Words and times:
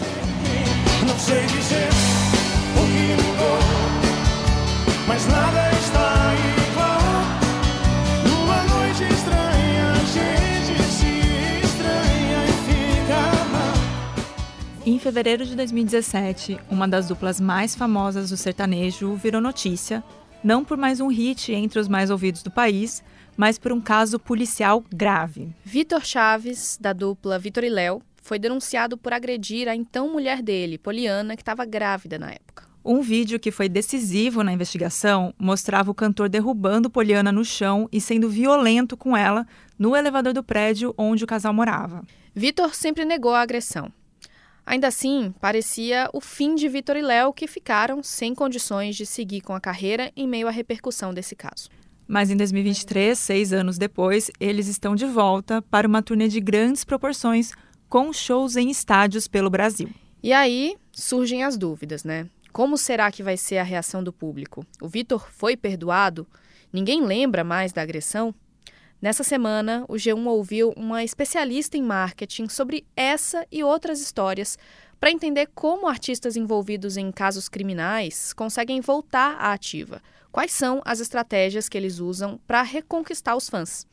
Não 0.00 1.18
sei 1.18 1.46
dizer 1.46 1.88
o 2.74 2.82
que 2.86 3.22
mudou, 3.22 3.58
mas 5.08 5.26
nada 5.26 5.70
está 5.78 6.34
igual. 6.70 7.00
Numa 8.28 8.62
noite 8.64 9.04
estranha, 9.04 9.92
a 9.92 10.04
gente 10.04 10.82
se 10.90 11.66
estranha 11.66 12.44
e 12.44 12.52
fica 12.66 13.44
mal. 13.50 13.74
Em 14.84 14.98
fevereiro 14.98 15.46
de 15.46 15.56
2017, 15.56 16.58
uma 16.70 16.86
das 16.86 17.08
duplas 17.08 17.40
mais 17.40 17.74
famosas 17.74 18.28
do 18.30 18.36
sertanejo 18.36 19.14
virou 19.14 19.40
notícia, 19.40 20.04
não 20.44 20.62
por 20.62 20.76
mais 20.76 21.00
um 21.00 21.08
hit 21.08 21.52
entre 21.52 21.78
os 21.78 21.88
mais 21.88 22.10
ouvidos 22.10 22.42
do 22.42 22.50
país, 22.50 23.02
mas 23.36 23.58
por 23.58 23.72
um 23.72 23.80
caso 23.80 24.18
policial 24.18 24.84
grave. 24.94 25.48
Vitor 25.64 26.04
Chaves, 26.04 26.78
da 26.80 26.92
dupla 26.92 27.38
Vitor 27.38 27.64
e 27.64 27.70
Léo, 27.70 28.02
foi 28.26 28.38
denunciado 28.40 28.98
por 28.98 29.12
agredir 29.12 29.68
a 29.68 29.76
então 29.76 30.10
mulher 30.10 30.42
dele, 30.42 30.76
Poliana, 30.76 31.36
que 31.36 31.42
estava 31.42 31.64
grávida 31.64 32.18
na 32.18 32.32
época. 32.32 32.66
Um 32.84 33.00
vídeo 33.00 33.38
que 33.38 33.52
foi 33.52 33.68
decisivo 33.68 34.42
na 34.42 34.52
investigação 34.52 35.32
mostrava 35.38 35.90
o 35.90 35.94
cantor 35.94 36.28
derrubando 36.28 36.90
Poliana 36.90 37.30
no 37.30 37.44
chão 37.44 37.88
e 37.92 38.00
sendo 38.00 38.28
violento 38.28 38.96
com 38.96 39.16
ela 39.16 39.46
no 39.78 39.94
elevador 39.94 40.32
do 40.32 40.42
prédio 40.42 40.92
onde 40.98 41.22
o 41.22 41.26
casal 41.26 41.54
morava. 41.54 42.02
Vitor 42.34 42.74
sempre 42.74 43.04
negou 43.04 43.32
a 43.32 43.40
agressão. 43.40 43.92
Ainda 44.64 44.88
assim, 44.88 45.32
parecia 45.40 46.10
o 46.12 46.20
fim 46.20 46.56
de 46.56 46.68
Vitor 46.68 46.96
e 46.96 47.02
Léo, 47.02 47.32
que 47.32 47.46
ficaram 47.46 48.02
sem 48.02 48.34
condições 48.34 48.96
de 48.96 49.06
seguir 49.06 49.40
com 49.40 49.54
a 49.54 49.60
carreira 49.60 50.10
em 50.16 50.26
meio 50.26 50.48
à 50.48 50.50
repercussão 50.50 51.14
desse 51.14 51.36
caso. 51.36 51.68
Mas 52.08 52.30
em 52.30 52.36
2023, 52.36 53.18
seis 53.18 53.52
anos 53.52 53.78
depois, 53.78 54.30
eles 54.38 54.68
estão 54.68 54.94
de 54.94 55.06
volta 55.06 55.60
para 55.62 55.88
uma 55.88 56.02
turnê 56.02 56.28
de 56.28 56.40
grandes 56.40 56.84
proporções, 56.84 57.52
com 57.88 58.12
shows 58.12 58.56
em 58.56 58.70
estádios 58.70 59.28
pelo 59.28 59.50
Brasil. 59.50 59.90
E 60.22 60.32
aí 60.32 60.76
surgem 60.92 61.44
as 61.44 61.56
dúvidas, 61.56 62.04
né? 62.04 62.28
Como 62.52 62.78
será 62.78 63.12
que 63.12 63.22
vai 63.22 63.36
ser 63.36 63.58
a 63.58 63.62
reação 63.62 64.02
do 64.02 64.12
público? 64.12 64.66
O 64.80 64.88
Vitor 64.88 65.28
foi 65.30 65.56
perdoado? 65.56 66.26
Ninguém 66.72 67.04
lembra 67.04 67.44
mais 67.44 67.72
da 67.72 67.82
agressão? 67.82 68.34
Nessa 69.00 69.22
semana, 69.22 69.84
o 69.88 69.94
G1 69.94 70.26
ouviu 70.26 70.72
uma 70.74 71.04
especialista 71.04 71.76
em 71.76 71.82
marketing 71.82 72.48
sobre 72.48 72.86
essa 72.96 73.46
e 73.52 73.62
outras 73.62 74.00
histórias 74.00 74.58
para 74.98 75.10
entender 75.10 75.50
como 75.54 75.86
artistas 75.86 76.36
envolvidos 76.36 76.96
em 76.96 77.12
casos 77.12 77.48
criminais 77.48 78.32
conseguem 78.32 78.80
voltar 78.80 79.36
à 79.38 79.52
ativa. 79.52 80.02
Quais 80.32 80.52
são 80.52 80.80
as 80.84 81.00
estratégias 81.00 81.68
que 81.68 81.76
eles 81.76 81.98
usam 81.98 82.40
para 82.46 82.62
reconquistar 82.62 83.36
os 83.36 83.48
fãs? 83.48 83.86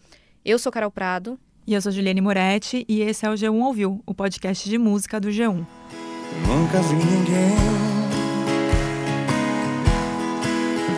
Eu 0.43 0.57
sou 0.57 0.71
Carol 0.71 0.91
Prado. 0.91 1.37
E 1.65 1.73
eu 1.73 1.81
sou 1.81 1.93
Juliane 1.93 2.19
Moretti 2.19 2.85
e 2.89 3.01
esse 3.01 3.25
é 3.25 3.29
o 3.29 3.33
G1 3.35 3.63
Ouviu, 3.63 4.03
o 4.05 4.13
podcast 4.13 4.69
de 4.69 4.77
música 4.77 5.17
do 5.17 5.29
G1. 5.29 5.65
Nunca 6.45 6.81
vi 6.81 6.95
ninguém 6.95 7.55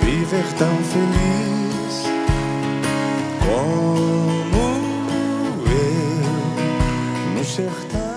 viver 0.01 0.43
tão 0.57 0.75
feliz 0.85 2.03
como 3.45 4.55
eu 5.69 6.23
no 7.37 7.43
sertão. 7.43 8.15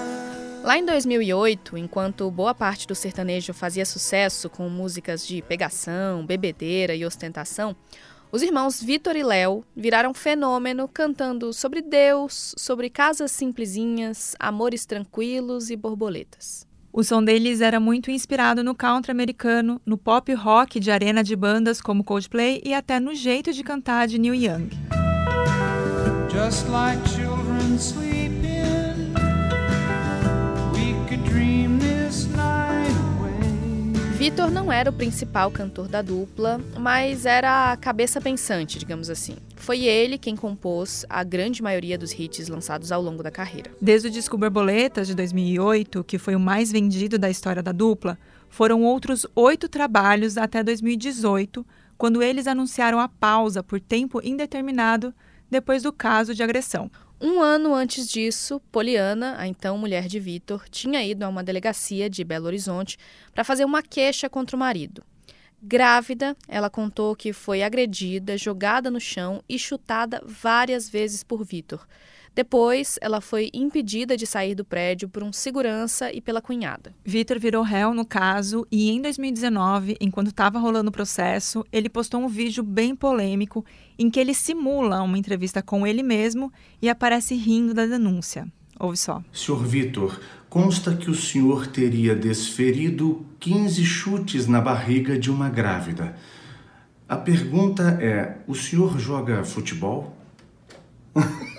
Lá 0.65 0.79
em 0.79 0.87
2008, 0.87 1.77
enquanto 1.77 2.31
boa 2.31 2.55
parte 2.55 2.87
do 2.87 2.95
sertanejo 2.95 3.53
fazia 3.53 3.85
sucesso 3.85 4.49
com 4.49 4.71
músicas 4.71 5.27
de 5.27 5.43
pegação, 5.43 6.25
bebedeira 6.25 6.95
e 6.95 7.05
ostentação, 7.05 7.77
os 8.31 8.43
irmãos 8.43 8.83
Vitor 8.83 9.17
e 9.17 9.23
Léo 9.23 9.65
viraram 9.75 10.13
fenômeno 10.13 10.87
cantando 10.87 11.53
sobre 11.53 11.81
Deus, 11.81 12.55
sobre 12.59 12.91
casas 12.91 13.33
simplesinhas, 13.33 14.37
amores 14.39 14.85
tranquilos 14.85 15.71
e 15.71 15.77
borboletas. 15.77 16.67
O 16.93 17.05
som 17.05 17.23
deles 17.23 17.61
era 17.61 17.79
muito 17.79 18.11
inspirado 18.11 18.65
no 18.65 18.75
country 18.75 19.13
americano, 19.13 19.81
no 19.85 19.97
pop 19.97 20.33
rock 20.35 20.81
de 20.81 20.91
arena 20.91 21.23
de 21.23 21.37
bandas 21.37 21.81
como 21.81 22.05
Coldplay 22.05 22.61
e 22.65 22.75
até 22.75 22.99
no 22.99 23.15
jeito 23.15 23.53
de 23.53 23.63
cantar 23.63 24.09
de 24.09 24.19
Neil 24.19 24.35
Young. 24.35 24.69
Vitor 34.29 34.51
não 34.51 34.71
era 34.71 34.91
o 34.91 34.93
principal 34.93 35.51
cantor 35.51 35.89
da 35.89 36.03
dupla, 36.03 36.61
mas 36.79 37.25
era 37.25 37.73
a 37.73 37.77
cabeça 37.79 38.21
pensante, 38.21 38.79
digamos 38.79 39.09
assim. 39.09 39.37
Foi 39.57 39.85
ele 39.85 40.19
quem 40.19 40.37
compôs 40.37 41.07
a 41.09 41.25
grande 41.25 41.63
maioria 41.63 41.97
dos 41.97 42.13
hits 42.13 42.47
lançados 42.47 42.93
ao 42.93 43.01
longo 43.01 43.23
da 43.23 43.31
carreira. 43.31 43.71
Desde 43.81 44.09
o 44.09 44.11
disco 44.11 44.37
Borboletas 44.37 45.07
de 45.07 45.15
2008, 45.15 46.05
que 46.05 46.19
foi 46.19 46.37
o 46.37 46.41
mais 46.41 46.71
vendido 46.71 47.19
da 47.19 47.31
história 47.31 47.63
da 47.63 47.73
dupla, 47.73 48.19
foram 48.51 48.83
outros 48.83 49.27
oito 49.35 49.67
trabalhos 49.67 50.37
até 50.37 50.63
2018, 50.63 51.67
quando 51.97 52.23
eles 52.23 52.47
anunciaram 52.47 53.01
a 53.01 53.09
pausa 53.09 53.63
por 53.63 53.81
tempo 53.81 54.21
indeterminado 54.23 55.15
depois 55.51 55.83
do 55.83 55.91
caso 55.91 56.35
de 56.35 56.43
agressão. 56.43 56.91
Um 57.21 57.41
ano 57.41 57.75
antes 57.75 58.09
disso, 58.09 58.61
Poliana, 58.71 59.35
a 59.39 59.47
então 59.49 59.77
mulher 59.77 60.07
de 60.07 60.21
Vitor, 60.21 60.69
tinha 60.69 61.03
ido 61.05 61.25
a 61.25 61.29
uma 61.29 61.43
delegacia 61.43 62.09
de 62.09 62.23
Belo 62.23 62.47
Horizonte 62.47 62.97
para 63.35 63.43
fazer 63.43 63.65
uma 63.65 63.83
queixa 63.83 64.31
contra 64.31 64.55
o 64.55 64.59
marido. 64.59 65.03
Grávida, 65.61 66.37
ela 66.47 66.71
contou 66.71 67.17
que 67.17 67.33
foi 67.33 67.61
agredida, 67.65 68.39
jogada 68.39 68.89
no 68.89 69.01
chão 69.01 69.43
e 69.49 69.59
chutada 69.59 70.23
várias 70.25 70.89
vezes 70.89 71.25
por 71.25 71.45
Vitor. 71.45 71.85
Depois, 72.35 72.99
ela 73.01 73.21
foi 73.21 73.51
impedida 73.53 74.17
de 74.17 74.27
sair 74.27 74.55
do 74.55 74.65
prédio 74.65 75.09
por 75.09 75.23
um 75.23 75.33
segurança 75.33 76.13
e 76.13 76.21
pela 76.21 76.41
cunhada. 76.41 76.95
Vitor 77.05 77.39
virou 77.39 77.63
réu 77.63 77.93
no 77.93 78.05
caso 78.05 78.67
e 78.71 78.91
em 78.91 79.01
2019, 79.01 79.97
enquanto 80.01 80.29
estava 80.29 80.59
rolando 80.59 80.91
o 80.91 80.93
processo, 80.93 81.65
ele 81.73 81.89
postou 81.89 82.21
um 82.21 82.29
vídeo 82.29 82.63
bem 82.63 82.95
polêmico 82.95 83.65
em 83.99 84.09
que 84.11 84.21
ele 84.21 84.35
simula 84.35 85.03
uma 85.03 85.19
entrevista 85.19 85.63
com 85.63 85.87
ele 85.87 86.03
mesmo 86.03 86.53
e 86.81 86.89
aparece 86.89 87.35
rindo 87.35 87.75
da 87.75 87.87
denúncia. 87.87 88.47
Ouve 88.79 88.97
só. 88.97 89.23
Senhor 89.33 89.65
Vitor, 89.65 90.21
consta 90.49 90.95
que 90.95 91.11
o 91.11 91.15
senhor 91.15 91.67
teria 91.67 92.15
desferido 92.15 93.27
15 93.41 93.85
chutes 93.85 94.47
na 94.47 94.61
barriga 94.61 95.19
de 95.19 95.31
uma 95.31 95.49
grávida. 95.49 96.15
A 97.09 97.17
pergunta 97.17 97.99
é: 98.01 98.39
o 98.47 98.55
senhor 98.55 98.99
joga 98.99 99.45
futebol? 99.45 100.17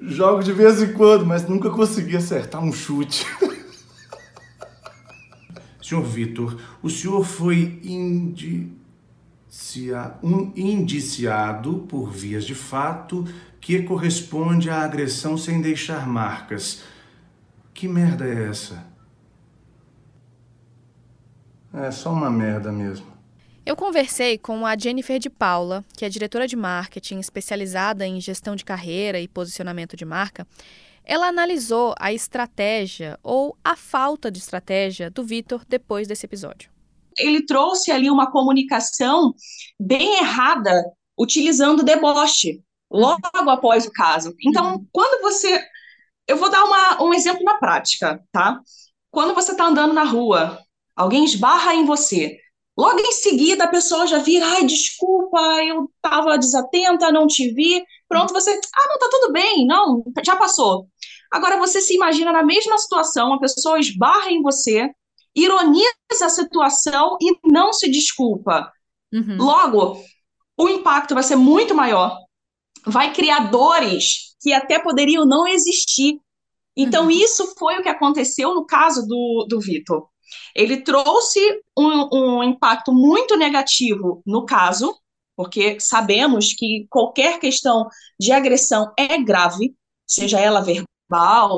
Jogo 0.00 0.42
de 0.42 0.52
vez 0.52 0.82
em 0.82 0.92
quando, 0.92 1.24
mas 1.24 1.48
nunca 1.48 1.70
consegui 1.70 2.16
acertar 2.16 2.62
um 2.62 2.72
chute. 2.72 3.26
Senhor 5.82 6.02
Vitor, 6.02 6.58
o 6.82 6.88
senhor 6.88 7.22
foi 7.24 7.78
indicia... 7.84 8.72
um 10.22 10.50
indiciado 10.56 11.80
por 11.88 12.10
vias 12.10 12.44
de 12.44 12.54
fato 12.54 13.26
que 13.60 13.82
corresponde 13.82 14.70
à 14.70 14.80
agressão 14.80 15.36
sem 15.36 15.60
deixar 15.60 16.06
marcas. 16.06 16.82
Que 17.74 17.86
merda 17.86 18.26
é 18.26 18.48
essa? 18.48 18.86
É 21.72 21.90
só 21.90 22.12
uma 22.12 22.30
merda 22.30 22.72
mesmo. 22.72 23.13
Eu 23.66 23.76
conversei 23.76 24.36
com 24.36 24.66
a 24.66 24.76
Jennifer 24.76 25.18
de 25.18 25.30
Paula, 25.30 25.82
que 25.96 26.04
é 26.04 26.08
diretora 26.10 26.46
de 26.46 26.54
marketing 26.54 27.18
especializada 27.18 28.06
em 28.06 28.20
gestão 28.20 28.54
de 28.54 28.62
carreira 28.62 29.18
e 29.18 29.26
posicionamento 29.26 29.96
de 29.96 30.04
marca. 30.04 30.46
Ela 31.02 31.28
analisou 31.28 31.94
a 31.98 32.12
estratégia 32.12 33.18
ou 33.22 33.56
a 33.64 33.74
falta 33.74 34.30
de 34.30 34.38
estratégia 34.38 35.10
do 35.10 35.24
Vitor 35.24 35.64
depois 35.66 36.06
desse 36.06 36.26
episódio. 36.26 36.70
Ele 37.16 37.46
trouxe 37.46 37.90
ali 37.90 38.10
uma 38.10 38.30
comunicação 38.30 39.32
bem 39.80 40.18
errada, 40.18 40.84
utilizando 41.18 41.82
deboche, 41.82 42.62
logo 42.90 43.20
após 43.48 43.86
o 43.86 43.92
caso. 43.92 44.34
Então, 44.46 44.84
quando 44.92 45.22
você. 45.22 45.64
Eu 46.28 46.36
vou 46.36 46.50
dar 46.50 46.64
uma, 46.64 47.02
um 47.02 47.14
exemplo 47.14 47.42
na 47.42 47.54
prática, 47.54 48.22
tá? 48.30 48.60
Quando 49.10 49.34
você 49.34 49.52
está 49.52 49.64
andando 49.64 49.94
na 49.94 50.04
rua, 50.04 50.58
alguém 50.94 51.24
esbarra 51.24 51.74
em 51.74 51.86
você. 51.86 52.43
Logo 52.76 52.98
em 52.98 53.12
seguida, 53.12 53.64
a 53.64 53.68
pessoa 53.68 54.06
já 54.06 54.18
vira, 54.18 54.44
ai, 54.46 54.64
desculpa, 54.66 55.38
eu 55.64 55.88
estava 55.96 56.36
desatenta, 56.36 57.12
não 57.12 57.26
te 57.26 57.52
vi. 57.52 57.84
Pronto, 58.08 58.32
você, 58.32 58.50
ah, 58.50 58.88
não, 58.88 58.98
tá 58.98 59.08
tudo 59.10 59.32
bem, 59.32 59.66
não, 59.66 60.02
já 60.24 60.34
passou. 60.36 60.88
Agora 61.30 61.56
você 61.56 61.80
se 61.80 61.94
imagina 61.94 62.32
na 62.32 62.42
mesma 62.42 62.76
situação, 62.78 63.32
a 63.32 63.38
pessoa 63.40 63.78
esbarra 63.78 64.30
em 64.30 64.42
você, 64.42 64.90
ironiza 65.34 65.92
a 66.22 66.28
situação 66.28 67.16
e 67.20 67.36
não 67.44 67.72
se 67.72 67.88
desculpa. 67.90 68.72
Uhum. 69.12 69.36
Logo, 69.38 70.02
o 70.56 70.68
impacto 70.68 71.14
vai 71.14 71.22
ser 71.22 71.36
muito 71.36 71.74
maior. 71.74 72.18
Vai 72.86 73.12
criar 73.12 73.50
dores 73.50 74.34
que 74.40 74.52
até 74.52 74.78
poderiam 74.78 75.24
não 75.24 75.46
existir. 75.46 76.20
Então, 76.76 77.04
Uhum. 77.04 77.10
isso 77.10 77.54
foi 77.58 77.78
o 77.78 77.82
que 77.82 77.88
aconteceu 77.88 78.54
no 78.54 78.66
caso 78.66 79.06
do, 79.06 79.46
do 79.48 79.60
Vitor. 79.60 80.08
Ele 80.54 80.78
trouxe 80.82 81.40
um, 81.78 82.08
um 82.12 82.42
impacto 82.42 82.92
muito 82.92 83.36
negativo 83.36 84.22
no 84.26 84.44
caso, 84.44 84.94
porque 85.36 85.78
sabemos 85.80 86.52
que 86.52 86.86
qualquer 86.88 87.40
questão 87.40 87.88
de 88.18 88.32
agressão 88.32 88.92
é 88.96 89.18
grave, 89.18 89.74
seja 90.06 90.38
ela 90.38 90.60
verbal 90.60 90.94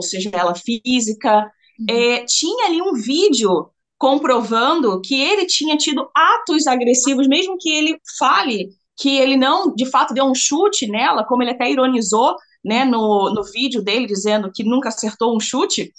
seja 0.02 0.30
ela 0.32 0.54
física. 0.54 1.50
Uhum. 1.78 1.86
É, 1.88 2.24
tinha 2.24 2.66
ali 2.66 2.82
um 2.82 2.94
vídeo 2.94 3.70
comprovando 3.98 5.00
que 5.00 5.18
ele 5.18 5.46
tinha 5.46 5.76
tido 5.76 6.08
atos 6.14 6.66
agressivos, 6.66 7.26
mesmo 7.26 7.56
que 7.58 7.70
ele 7.70 7.98
fale 8.18 8.68
que 8.98 9.18
ele 9.18 9.36
não, 9.36 9.74
de 9.74 9.84
fato, 9.86 10.14
deu 10.14 10.24
um 10.24 10.34
chute 10.34 10.86
nela, 10.86 11.24
como 11.24 11.42
ele 11.42 11.50
até 11.50 11.70
ironizou 11.70 12.34
né, 12.64 12.84
no, 12.84 13.32
no 13.32 13.44
vídeo 13.44 13.82
dele, 13.82 14.06
dizendo 14.06 14.50
que 14.52 14.64
nunca 14.64 14.88
acertou 14.88 15.36
um 15.36 15.40
chute, 15.40 15.92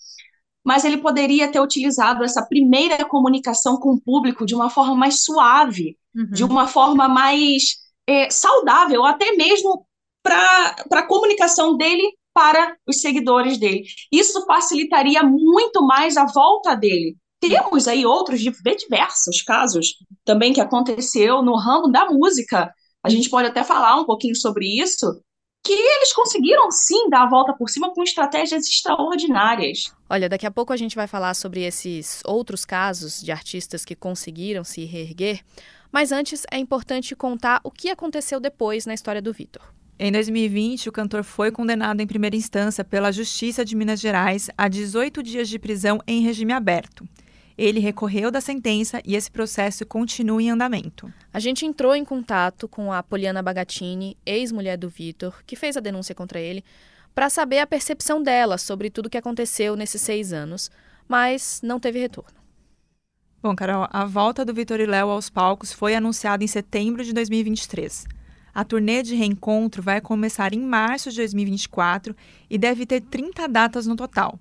mas 0.67 0.83
ele 0.83 0.97
poderia 0.97 1.49
ter 1.49 1.61
utilizado 1.61 2.25
essa 2.25 2.45
primeira 2.45 3.05
comunicação 3.05 3.77
com 3.79 3.93
o 3.93 4.01
público 4.01 4.45
de 4.45 4.53
uma 4.53 4.69
forma 4.69 4.93
mais 4.95 5.23
suave, 5.23 5.97
Uhum. 6.13 6.25
de 6.31 6.43
uma 6.43 6.67
forma 6.67 7.07
mais 7.07 7.75
é, 8.05 8.29
saudável, 8.29 9.05
até 9.05 9.31
mesmo 9.33 9.85
para 10.23 10.75
a 10.91 11.03
comunicação 11.03 11.77
dele 11.77 12.11
para 12.33 12.75
os 12.87 12.99
seguidores 13.01 13.57
dele. 13.57 13.83
Isso 14.11 14.45
facilitaria 14.45 15.23
muito 15.23 15.85
mais 15.85 16.17
a 16.17 16.25
volta 16.25 16.75
dele. 16.75 17.15
Temos 17.39 17.87
aí 17.87 18.05
outros 18.05 18.41
diversos 18.41 19.41
casos 19.43 19.95
também 20.25 20.51
que 20.53 20.59
aconteceu 20.59 21.41
no 21.43 21.55
ramo 21.55 21.87
da 21.91 22.07
música. 22.07 22.73
A 23.03 23.09
gente 23.09 23.29
pode 23.29 23.47
até 23.47 23.63
falar 23.63 23.95
um 23.95 24.05
pouquinho 24.05 24.35
sobre 24.35 24.65
isso, 24.81 25.21
que 25.67 25.73
eles 25.73 26.13
conseguiram 26.13 26.71
sim 26.71 27.09
dar 27.09 27.23
a 27.23 27.29
volta 27.29 27.51
por 27.51 27.69
cima 27.69 27.93
com 27.93 28.01
estratégias 28.01 28.65
extraordinárias. 28.65 29.93
Olha, 30.09 30.29
daqui 30.29 30.45
a 30.45 30.51
pouco 30.51 30.71
a 30.71 30.77
gente 30.77 30.95
vai 30.95 31.07
falar 31.07 31.33
sobre 31.33 31.61
esses 31.61 32.21
outros 32.23 32.63
casos 32.63 33.21
de 33.21 33.33
artistas 33.33 33.83
que 33.83 33.93
conseguiram 33.93 34.63
se 34.63 34.85
reerguer, 34.85 35.41
mas 35.91 36.13
antes 36.13 36.43
é 36.49 36.57
importante 36.57 37.13
contar 37.17 37.59
o 37.65 37.69
que 37.69 37.89
aconteceu 37.89 38.39
depois 38.39 38.85
na 38.85 38.93
história 38.93 39.21
do 39.21 39.33
Vitor. 39.33 39.61
Em 39.99 40.09
2020, 40.09 40.87
o 40.87 40.91
cantor 40.91 41.23
foi 41.23 41.51
condenado 41.51 41.99
em 41.99 42.07
primeira 42.07 42.35
instância 42.35 42.85
pela 42.85 43.11
Justiça 43.11 43.65
de 43.65 43.75
Minas 43.75 43.99
Gerais 43.99 44.49
a 44.57 44.69
18 44.69 45.21
dias 45.21 45.49
de 45.49 45.59
prisão 45.59 45.99
em 46.07 46.21
regime 46.21 46.53
aberto. 46.53 47.05
Ele 47.57 47.79
recorreu 47.79 48.29
da 48.29 48.39
sentença 48.39 49.01
e 49.03 49.15
esse 49.15 49.31
processo 49.31 49.83
continua 49.85 50.41
em 50.41 50.51
andamento. 50.51 51.11
A 51.33 51.39
gente 51.39 51.65
entrou 51.65 51.95
em 51.95 52.05
contato 52.05 52.67
com 52.67 52.93
a 52.93 53.01
Poliana 53.01 53.41
Bagatini, 53.41 54.15
ex-mulher 54.25 54.77
do 54.77 54.87
Vitor, 54.87 55.43
que 55.45 55.55
fez 55.55 55.75
a 55.75 55.79
denúncia 55.79 56.13
contra 56.13 56.39
ele, 56.39 56.63
para 57.15 57.31
saber 57.31 57.57
a 57.57 57.65
percepção 57.65 58.21
dela 58.21 58.59
sobre 58.59 58.91
tudo 58.91 59.07
o 59.07 59.09
que 59.09 59.17
aconteceu 59.17 59.75
nesses 59.75 60.01
seis 60.01 60.31
anos, 60.31 60.69
mas 61.07 61.59
não 61.63 61.79
teve 61.79 61.97
retorno. 61.97 62.37
Bom, 63.41 63.55
Carol, 63.55 63.87
a 63.89 64.05
volta 64.05 64.45
do 64.45 64.53
Vitor 64.53 64.79
e 64.79 64.85
Léo 64.85 65.09
aos 65.09 65.29
palcos 65.29 65.73
foi 65.73 65.95
anunciada 65.95 66.43
em 66.43 66.47
setembro 66.47 67.03
de 67.03 67.11
2023. 67.11 68.05
A 68.53 68.63
turnê 68.63 69.01
de 69.01 69.15
reencontro 69.15 69.81
vai 69.81 70.01
começar 70.01 70.53
em 70.53 70.59
março 70.59 71.09
de 71.09 71.17
2024 71.17 72.15
e 72.49 72.57
deve 72.57 72.85
ter 72.85 73.01
30 73.01 73.47
datas 73.47 73.87
no 73.87 73.95
total, 73.95 74.39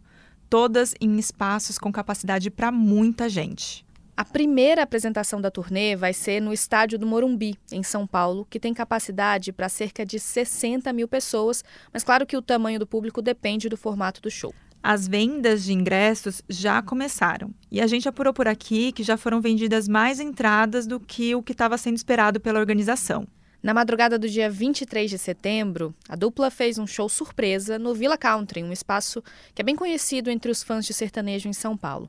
todas 0.48 0.94
em 1.00 1.18
espaços 1.18 1.78
com 1.78 1.92
capacidade 1.92 2.50
para 2.50 2.70
muita 2.72 3.28
gente. 3.28 3.86
A 4.16 4.24
primeira 4.24 4.82
apresentação 4.82 5.42
da 5.42 5.50
turnê 5.50 5.94
vai 5.94 6.14
ser 6.14 6.40
no 6.40 6.50
estádio 6.50 6.98
do 6.98 7.06
Morumbi, 7.06 7.58
em 7.70 7.82
São 7.82 8.06
Paulo, 8.06 8.46
que 8.48 8.58
tem 8.58 8.72
capacidade 8.72 9.52
para 9.52 9.68
cerca 9.68 10.06
de 10.06 10.18
60 10.18 10.90
mil 10.94 11.06
pessoas, 11.06 11.62
mas 11.92 12.02
claro 12.02 12.24
que 12.24 12.34
o 12.34 12.40
tamanho 12.40 12.78
do 12.78 12.86
público 12.86 13.20
depende 13.20 13.68
do 13.68 13.76
formato 13.76 14.22
do 14.22 14.30
show. 14.30 14.54
As 14.82 15.06
vendas 15.06 15.64
de 15.64 15.74
ingressos 15.74 16.40
já 16.48 16.80
começaram 16.80 17.50
e 17.70 17.78
a 17.78 17.86
gente 17.86 18.08
apurou 18.08 18.32
por 18.32 18.48
aqui 18.48 18.90
que 18.90 19.02
já 19.02 19.18
foram 19.18 19.40
vendidas 19.40 19.86
mais 19.86 20.18
entradas 20.18 20.86
do 20.86 20.98
que 20.98 21.34
o 21.34 21.42
que 21.42 21.52
estava 21.52 21.76
sendo 21.76 21.96
esperado 21.96 22.40
pela 22.40 22.58
organização. 22.58 23.26
Na 23.66 23.74
madrugada 23.74 24.16
do 24.16 24.28
dia 24.28 24.48
23 24.48 25.10
de 25.10 25.18
setembro, 25.18 25.92
a 26.08 26.14
dupla 26.14 26.52
fez 26.52 26.78
um 26.78 26.86
show 26.86 27.08
surpresa 27.08 27.80
no 27.80 27.96
Villa 27.96 28.16
Country, 28.16 28.62
um 28.62 28.70
espaço 28.70 29.20
que 29.52 29.60
é 29.60 29.64
bem 29.64 29.74
conhecido 29.74 30.30
entre 30.30 30.52
os 30.52 30.62
fãs 30.62 30.86
de 30.86 30.94
sertanejo 30.94 31.48
em 31.48 31.52
São 31.52 31.76
Paulo. 31.76 32.08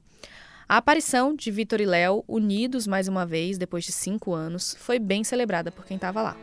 A 0.69 0.77
aparição 0.77 1.35
de 1.35 1.49
Vitor 1.49 1.81
e 1.81 1.85
Léo, 1.87 2.23
unidos 2.27 2.85
mais 2.85 3.07
uma 3.07 3.25
vez 3.25 3.57
depois 3.57 3.83
de 3.83 3.91
cinco 3.91 4.35
anos, 4.35 4.77
foi 4.79 4.99
bem 4.99 5.23
celebrada 5.23 5.71
por 5.71 5.83
quem 5.83 5.95
estava 5.95 6.21
lá. 6.21 6.37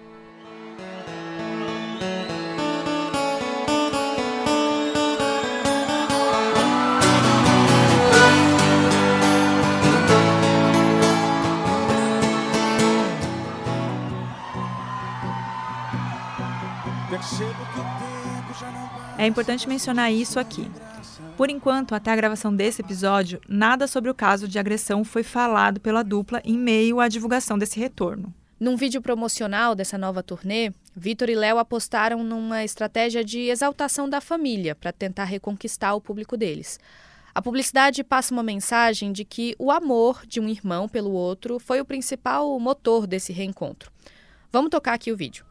É 19.19 19.26
importante 19.26 19.69
mencionar 19.69 20.12
isso 20.12 20.38
aqui. 20.40 20.70
Por 21.37 21.50
enquanto, 21.50 21.94
até 21.94 22.12
a 22.12 22.16
gravação 22.16 22.55
desse 22.55 22.81
episódio, 22.81 23.40
nada 23.49 23.87
sobre 23.87 24.11
o 24.11 24.14
caso 24.14 24.46
de 24.46 24.58
agressão 24.58 25.05
foi 25.05 25.22
falado 25.22 25.81
pela 25.81 26.02
dupla 26.02 26.40
em 26.44 26.56
meio 26.56 27.00
à 27.00 27.08
divulgação 27.08 27.58
desse 27.58 27.78
retorno. 27.78 28.32
Num 28.58 28.76
vídeo 28.76 29.02
promocional 29.02 29.75
dessa 29.75 29.99
nova 29.99 30.22
turnê, 30.22 30.72
Vitor 30.94 31.28
e 31.28 31.34
Léo 31.34 31.58
apostaram 31.58 32.22
numa 32.22 32.62
estratégia 32.62 33.25
de 33.25 33.40
exaltação 33.40 34.08
da 34.08 34.20
família 34.20 34.75
para 34.75 34.93
tentar 34.93 35.25
reconquistar 35.25 35.94
o 35.94 36.00
público 36.00 36.37
deles. 36.37 36.78
A 37.34 37.43
publicidade 37.43 38.05
passa 38.05 38.32
uma 38.32 38.44
mensagem 38.44 39.12
de 39.12 39.25
que 39.25 39.56
o 39.58 39.72
amor 39.72 40.25
de 40.25 40.38
um 40.38 40.49
irmão 40.49 40.88
pelo 40.88 41.11
outro 41.11 41.58
foi 41.58 41.81
o 41.81 41.84
principal 41.84 42.58
motor 42.61 43.08
desse 43.08 43.32
reencontro. 43.32 43.90
Vamos 44.52 44.70
tocar 44.70 44.94
aqui 44.94 45.11
o 45.11 45.16
vídeo. 45.16 45.44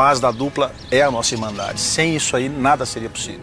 Base 0.00 0.18
da 0.18 0.30
dupla 0.30 0.72
é 0.90 1.02
a 1.02 1.10
nossa 1.10 1.34
irmandade. 1.34 1.78
Sem 1.78 2.16
isso 2.16 2.34
aí, 2.34 2.48
nada 2.48 2.86
seria 2.86 3.10
possível. 3.10 3.42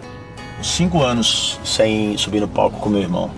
Cinco 0.64 1.04
anos 1.04 1.60
sem 1.64 2.18
subir 2.18 2.40
no 2.40 2.48
palco 2.48 2.80
com 2.80 2.90
meu 2.90 3.00
irmão. 3.00 3.30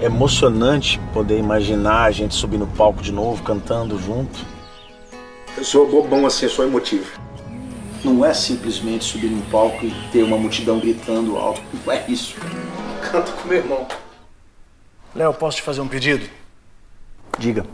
É 0.00 0.06
emocionante 0.06 1.00
poder 1.12 1.38
imaginar 1.38 2.06
a 2.06 2.10
gente 2.10 2.34
subir 2.34 2.58
no 2.58 2.66
palco 2.66 3.00
de 3.00 3.12
novo, 3.12 3.40
cantando 3.44 3.96
junto. 4.00 4.40
Eu 5.56 5.62
sou 5.64 5.88
bobão 5.88 6.26
assim, 6.26 6.46
eu 6.46 6.50
sou 6.50 6.64
emotivo. 6.64 7.20
Não 8.02 8.24
é 8.24 8.34
simplesmente 8.34 9.04
subir 9.04 9.30
no 9.30 9.42
palco 9.42 9.86
e 9.86 9.94
ter 10.10 10.24
uma 10.24 10.36
multidão 10.36 10.80
gritando 10.80 11.36
alto. 11.36 11.62
Não 11.72 11.92
é 11.92 12.04
isso. 12.08 12.34
Canto 13.12 13.30
com 13.30 13.46
meu 13.46 13.58
irmão. 13.58 13.86
Léo, 15.14 15.32
posso 15.34 15.58
te 15.58 15.62
fazer 15.62 15.82
um 15.82 15.88
pedido? 15.88 16.28
Diga. 17.38 17.64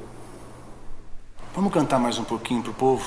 Vamos 1.55 1.73
cantar 1.73 1.99
mais 1.99 2.19
um 2.19 2.25
pouquinho 2.25 2.63
pro 2.63 2.75
povo? 2.75 3.07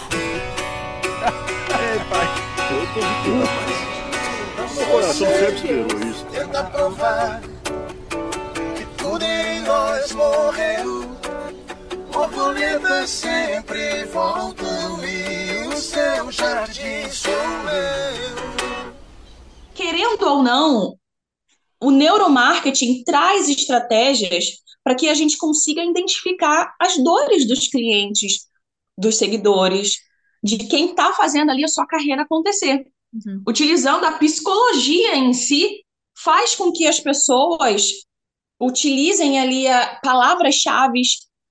Meu 4.76 4.86
coração 4.88 5.28
sempre 5.28 5.56
esperou 5.56 5.88
isso. 6.10 6.26
Tenta 6.32 6.64
provar 6.66 7.42
que 8.76 8.86
tudo 8.98 9.24
em 9.24 9.62
nós 9.62 10.12
morreu. 10.12 11.06
Borboletas 12.12 13.10
sempre 13.10 14.06
voltam 14.06 15.04
e 15.04 15.68
o 15.68 15.78
seu 15.78 16.32
jardim 16.32 17.10
sou 17.12 17.32
eu. 17.34 18.36
Querendo 19.74 20.24
ou 20.24 20.42
não, 20.42 20.98
o 21.82 21.92
neuromarketing 21.92 23.04
traz 23.04 23.50
estratégias 23.50 24.46
para 24.84 24.96
que 24.96 25.10
a 25.10 25.14
gente 25.14 25.38
consiga 25.38 25.84
identificar 25.84 26.74
as 26.80 26.98
dores 26.98 27.48
dos 27.48 27.68
clientes, 27.68 28.48
dos 28.98 29.18
seguidores, 29.18 29.98
de 30.46 30.60
quem 30.60 30.92
está 30.92 31.12
fazendo 31.14 31.50
ali 31.50 31.64
a 31.64 31.68
sua 31.68 31.88
carreira 31.88 32.22
acontecer. 32.22 32.86
Uhum. 33.12 33.42
Utilizando 33.48 34.06
a 34.06 34.12
psicologia 34.12 35.16
em 35.16 35.34
si, 35.34 35.84
faz 36.16 36.54
com 36.54 36.72
que 36.72 36.86
as 36.86 37.00
pessoas 37.00 37.90
utilizem 38.62 39.40
ali 39.40 39.66
palavras-chave 40.04 41.02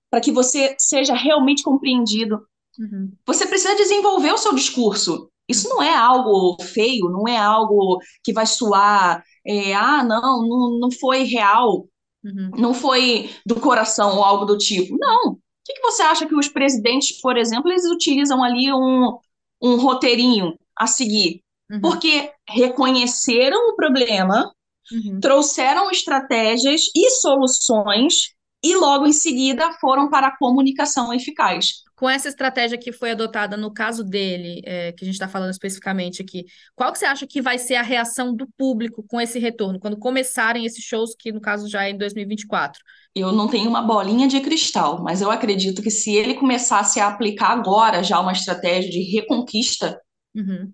para 0.09 0.21
que 0.21 0.31
você 0.31 0.77
seja 0.79 1.13
realmente 1.13 1.65
compreendido. 1.65 2.41
Uhum. 2.79 3.13
Você 3.27 3.47
precisa 3.47 3.75
desenvolver 3.75 4.33
o 4.33 4.39
seu 4.39 4.55
discurso. 4.55 5.29
Isso 5.49 5.69
não 5.69 5.83
é 5.83 5.93
algo 5.93 6.57
feio, 6.63 7.11
não 7.11 7.27
é 7.27 7.37
algo 7.37 7.99
que 8.23 8.33
vai 8.33 8.47
soar, 8.47 9.25
é, 9.45 9.75
ah, 9.75 10.05
não, 10.05 10.47
não, 10.47 10.79
não 10.79 10.91
foi 10.93 11.25
real, 11.25 11.89
Uhum. 12.25 12.51
não 12.57 12.73
foi 12.73 13.29
do 13.45 13.61
coração 13.61 14.17
ou 14.17 14.25
algo 14.25 14.47
do 14.47 14.57
tipo. 14.57 14.97
Não. 14.99 15.39
O 15.65 15.67
que 15.67 15.75
que 15.75 15.83
você 15.83 16.03
acha 16.03 16.27
que 16.27 16.35
os 16.35 16.49
presidentes, 16.49 17.21
por 17.21 17.37
exemplo, 17.39 17.71
eles 17.71 17.85
utilizam 17.91 18.45
ali 18.45 18.73
um, 18.73 19.19
um 19.63 19.77
roteirinho 19.77 20.59
a 20.77 20.87
seguir? 20.87 21.41
Uhum. 21.71 21.81
Porque 21.81 22.31
reconheceram 22.49 23.71
o 23.71 23.77
problema, 23.77 24.53
Uhum. 24.93 25.19
trouxeram 25.19 25.91
estratégias 25.91 26.83
e 26.95 27.11
soluções 27.13 28.34
e 28.65 28.75
logo 28.75 29.07
em 29.07 29.13
seguida 29.13 29.71
foram 29.75 30.09
para 30.09 30.29
a 30.29 30.37
comunicação 30.39 31.13
eficaz. 31.13 31.85
Com 31.95 32.09
essa 32.09 32.29
estratégia 32.29 32.79
que 32.79 32.93
foi 32.93 33.11
adotada 33.11 33.57
no 33.57 33.73
caso 33.73 34.03
dele, 34.03 34.63
é, 34.65 34.91
que 34.93 35.05
a 35.05 35.07
gente 35.07 35.15
está 35.15 35.29
falando 35.29 35.51
especificamente 35.51 36.23
aqui, 36.23 36.47
qual 36.75 36.91
que 36.91 36.99
você 36.99 37.05
acha 37.05 37.27
que 37.27 37.43
vai 37.43 37.59
ser 37.59 37.75
a 37.75 37.83
reação 37.83 38.35
do 38.35 38.49
público 38.57 39.05
com 39.07 39.21
esse 39.21 39.39
retorno, 39.39 39.79
quando 39.79 39.99
começarem 39.99 40.65
esses 40.65 40.83
shows, 40.83 41.15
que 41.17 41.31
no 41.31 41.41
caso 41.41 41.69
já 41.69 41.85
é 41.85 41.91
em 41.91 41.99
2024? 41.99 42.83
Eu 43.15 43.31
não 43.31 43.47
tenho 43.47 43.69
uma 43.69 43.83
bolinha 43.83 44.27
de 44.27 44.41
cristal, 44.41 45.03
mas 45.03 45.21
eu 45.21 45.31
acredito 45.31 45.83
que 45.83 45.91
se 45.91 46.17
ele 46.17 46.35
começasse 46.35 46.99
a 46.99 47.09
aplicar 47.09 47.51
agora 47.51 48.03
já 48.03 48.19
uma 48.19 48.33
estratégia 48.33 48.91
de 48.91 49.03
reconquista, 49.03 50.01
Uhum. 50.35 50.73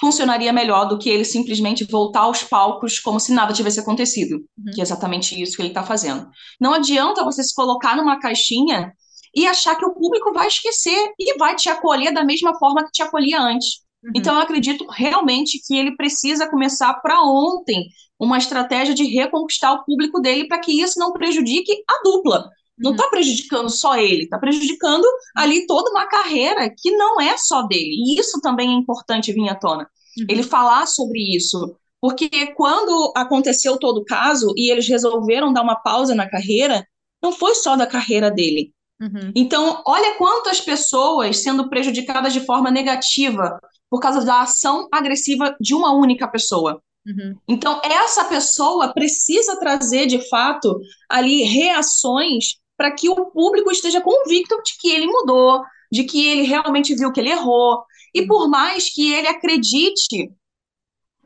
Funcionaria 0.00 0.52
melhor 0.52 0.86
do 0.86 0.98
que 0.98 1.08
ele 1.08 1.24
simplesmente 1.24 1.84
voltar 1.84 2.20
aos 2.20 2.42
palcos 2.42 3.00
como 3.00 3.18
se 3.18 3.32
nada 3.32 3.52
tivesse 3.52 3.80
acontecido, 3.80 4.36
Uhum. 4.36 4.72
que 4.74 4.80
é 4.80 4.84
exatamente 4.84 5.40
isso 5.40 5.56
que 5.56 5.62
ele 5.62 5.68
está 5.68 5.82
fazendo. 5.82 6.28
Não 6.60 6.72
adianta 6.74 7.24
você 7.24 7.42
se 7.42 7.54
colocar 7.54 7.96
numa 7.96 8.18
caixinha 8.20 8.92
e 9.34 9.46
achar 9.46 9.76
que 9.76 9.84
o 9.84 9.94
público 9.94 10.32
vai 10.32 10.46
esquecer 10.46 11.12
e 11.18 11.36
vai 11.36 11.54
te 11.54 11.68
acolher 11.68 12.12
da 12.12 12.24
mesma 12.24 12.56
forma 12.58 12.84
que 12.84 12.92
te 12.92 13.02
acolhia 13.02 13.40
antes. 13.40 13.80
Uhum. 14.04 14.12
Então, 14.14 14.34
eu 14.36 14.40
acredito 14.40 14.86
realmente 14.90 15.60
que 15.66 15.76
ele 15.76 15.96
precisa 15.96 16.48
começar 16.48 16.94
para 16.94 17.20
ontem 17.22 17.84
uma 18.18 18.38
estratégia 18.38 18.94
de 18.94 19.04
reconquistar 19.04 19.72
o 19.72 19.84
público 19.84 20.20
dele 20.20 20.48
para 20.48 20.58
que 20.58 20.80
isso 20.80 20.98
não 20.98 21.12
prejudique 21.12 21.72
a 21.88 22.02
dupla. 22.02 22.48
Não 22.78 22.92
está 22.92 23.08
prejudicando 23.08 23.70
só 23.70 23.96
ele, 23.96 24.24
está 24.24 24.38
prejudicando 24.38 25.04
ali 25.36 25.66
toda 25.66 25.90
uma 25.90 26.06
carreira 26.06 26.72
que 26.76 26.90
não 26.92 27.20
é 27.20 27.36
só 27.36 27.62
dele. 27.62 27.96
E 27.96 28.18
isso 28.18 28.40
também 28.40 28.70
é 28.70 28.78
importante 28.78 29.32
vir 29.32 29.48
à 29.48 29.54
tona. 29.54 29.88
Uhum. 30.18 30.26
Ele 30.28 30.42
falar 30.42 30.86
sobre 30.86 31.20
isso. 31.36 31.76
Porque 32.00 32.28
quando 32.54 33.12
aconteceu 33.16 33.76
todo 33.76 33.98
o 33.98 34.04
caso 34.04 34.52
e 34.56 34.70
eles 34.70 34.86
resolveram 34.88 35.52
dar 35.52 35.62
uma 35.62 35.76
pausa 35.76 36.14
na 36.14 36.28
carreira, 36.28 36.86
não 37.22 37.32
foi 37.32 37.54
só 37.54 37.76
da 37.76 37.86
carreira 37.86 38.30
dele. 38.30 38.72
Uhum. 39.00 39.32
Então, 39.34 39.82
olha 39.86 40.14
quantas 40.16 40.60
pessoas 40.60 41.38
sendo 41.38 41.68
prejudicadas 41.68 42.32
de 42.32 42.40
forma 42.40 42.70
negativa 42.70 43.58
por 43.90 44.00
causa 44.00 44.24
da 44.24 44.42
ação 44.42 44.88
agressiva 44.92 45.56
de 45.60 45.74
uma 45.74 45.92
única 45.92 46.28
pessoa. 46.28 46.82
Uhum. 47.06 47.36
Então, 47.48 47.80
essa 47.82 48.24
pessoa 48.24 48.92
precisa 48.92 49.58
trazer, 49.58 50.06
de 50.06 50.28
fato, 50.28 50.78
ali 51.08 51.42
reações 51.42 52.56
para 52.78 52.92
que 52.92 53.10
o 53.10 53.26
público 53.32 53.72
esteja 53.72 54.00
convicto 54.00 54.56
de 54.64 54.78
que 54.80 54.90
ele 54.90 55.08
mudou, 55.08 55.62
de 55.92 56.04
que 56.04 56.26
ele 56.28 56.44
realmente 56.44 56.94
viu 56.96 57.12
que 57.12 57.20
ele 57.20 57.32
errou. 57.32 57.84
E 58.14 58.26
por 58.26 58.48
mais 58.48 58.90
que 58.94 59.12
ele 59.12 59.28
acredite 59.28 60.30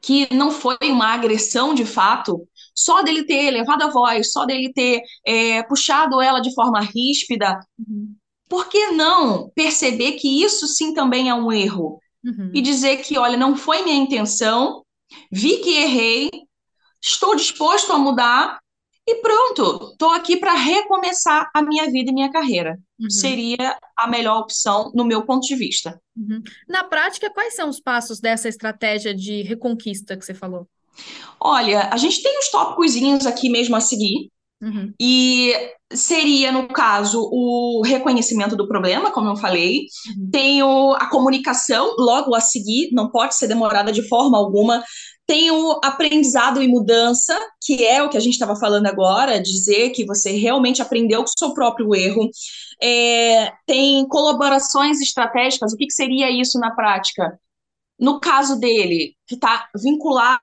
que 0.02 0.32
não 0.35 0.50
foi 0.50 0.76
uma 0.85 1.09
agressão 1.14 1.75
de 1.75 1.85
fato, 1.85 2.47
só 2.75 3.02
dele 3.02 3.25
ter 3.25 3.44
elevado 3.44 3.85
a 3.85 3.90
voz, 3.90 4.32
só 4.32 4.44
dele 4.44 4.73
ter 4.73 5.00
é, 5.25 5.62
puxado 5.64 6.21
ela 6.21 6.40
de 6.40 6.52
forma 6.54 6.80
ríspida, 6.80 7.61
Uhum. 7.78 8.14
por 8.49 8.68
que 8.68 8.90
não 8.92 9.50
perceber 9.54 10.12
que 10.12 10.42
isso 10.42 10.66
sim 10.66 10.94
também 10.94 11.28
é 11.28 11.35
um 11.35 11.52
erro? 11.52 12.00
Uhum. 12.25 12.50
E 12.54 12.61
dizer 12.61 12.99
que, 12.99 13.18
olha, 13.18 13.37
não 13.37 13.56
foi 13.56 13.82
minha 13.82 13.97
intenção, 13.97 14.85
vi 15.30 15.59
que 15.59 15.71
errei, 15.76 16.30
estou 17.00 17.35
disposto 17.37 17.92
a 17.92 17.99
mudar 17.99 18.62
e 19.06 19.16
pronto, 19.16 19.90
estou 19.92 20.11
aqui 20.11 20.37
para 20.37 20.54
recomeçar 20.54 21.50
a 21.54 21.61
minha 21.62 21.90
vida 21.90 22.11
e 22.11 22.14
minha 22.14 22.30
carreira. 22.30 22.78
Uhum. 23.00 23.11
Seria 23.11 23.76
a 23.97 24.06
melhor 24.06 24.38
opção 24.40 24.92
no 24.94 25.04
meu 25.04 25.25
ponto 25.25 25.47
de 25.47 25.56
vista. 25.56 26.00
Uhum. 26.16 26.40
Na 26.68 26.85
prática, 26.85 27.30
quais 27.30 27.54
são 27.56 27.68
os 27.68 27.80
passos 27.80 28.21
dessa 28.21 28.49
estratégia 28.49 29.14
de 29.14 29.42
reconquista 29.42 30.16
que 30.16 30.25
você 30.25 30.35
falou? 30.35 30.68
Olha, 31.40 31.88
a 31.92 31.97
gente 31.97 32.23
tem 32.23 32.38
os 32.38 32.50
tópicozinhos 32.50 33.26
aqui 33.26 33.49
mesmo 33.49 33.75
a 33.76 33.80
seguir, 33.80 34.30
Uhum. 34.62 34.92
e 35.00 35.52
seria, 35.92 36.52
no 36.52 36.68
caso, 36.68 37.28
o 37.32 37.82
reconhecimento 37.85 38.54
do 38.54 38.68
problema, 38.68 39.11
como 39.11 39.28
eu 39.28 39.35
falei, 39.37 39.87
Uhum. 40.16 40.30
tem 40.30 40.62
o, 40.62 40.92
a 40.92 41.11
comunicação 41.11 41.97
logo 41.99 42.32
a 42.32 42.40
seguir, 42.40 42.90
não 42.92 43.11
pode 43.11 43.35
ser 43.35 43.49
demorada 43.49 43.90
de 43.90 44.06
forma 44.06 44.38
alguma. 44.38 44.80
Tem 45.26 45.50
o 45.50 45.81
aprendizado 45.83 46.62
e 46.62 46.69
mudança, 46.69 47.38
que 47.62 47.85
é 47.85 48.02
o 48.02 48.11
que 48.11 48.17
a 48.17 48.21
gente 48.21 48.35
estava 48.35 48.57
falando 48.57 48.87
agora, 48.87 49.41
dizer 49.41 49.91
que 49.91 50.05
você 50.05 50.33
realmente 50.33 50.83
aprendeu 50.83 51.21
com 51.23 51.29
o 51.29 51.38
seu 51.38 51.55
próprio 51.55 51.95
erro. 51.95 52.29
É, 52.83 53.52
tem 53.67 54.07
colaborações 54.09 55.00
estratégicas, 55.00 55.73
o 55.73 55.76
que, 55.76 55.87
que 55.87 55.93
seria 55.93 56.31
isso 56.31 56.59
na 56.59 56.75
prática? 56.75 57.38
No 57.99 58.19
caso 58.19 58.59
dele, 58.59 59.14
que 59.26 59.37
está 59.37 59.69
vinculado 59.76 60.41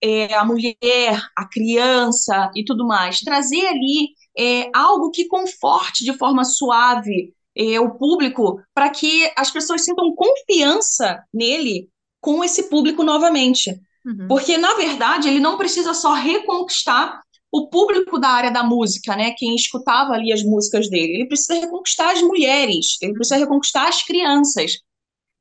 é, 0.00 0.32
à 0.34 0.44
mulher, 0.44 1.20
à 1.36 1.48
criança 1.48 2.50
e 2.54 2.64
tudo 2.64 2.86
mais, 2.86 3.18
trazer 3.18 3.66
ali 3.66 4.10
é, 4.38 4.70
algo 4.72 5.10
que 5.10 5.26
conforte 5.26 6.04
de 6.04 6.16
forma 6.16 6.44
suave 6.44 7.34
é, 7.56 7.80
o 7.80 7.94
público 7.96 8.60
para 8.72 8.90
que 8.90 9.30
as 9.36 9.50
pessoas 9.50 9.84
sintam 9.84 10.14
confiança 10.14 11.22
nele 11.32 11.88
com 12.20 12.42
esse 12.44 12.68
público 12.68 13.02
novamente. 13.02 13.76
Uhum. 14.04 14.28
Porque, 14.28 14.58
na 14.58 14.74
verdade, 14.74 15.28
ele 15.28 15.40
não 15.40 15.56
precisa 15.56 15.94
só 15.94 16.12
reconquistar 16.12 17.20
o 17.50 17.68
público 17.68 18.18
da 18.18 18.28
área 18.28 18.50
da 18.50 18.64
música, 18.64 19.14
né? 19.16 19.32
Quem 19.36 19.54
escutava 19.54 20.12
ali 20.12 20.32
as 20.32 20.42
músicas 20.42 20.90
dele. 20.90 21.14
Ele 21.14 21.28
precisa 21.28 21.54
reconquistar 21.54 22.12
as 22.12 22.20
mulheres, 22.20 22.98
ele 23.00 23.14
precisa 23.14 23.36
reconquistar 23.36 23.88
as 23.88 24.02
crianças. 24.02 24.72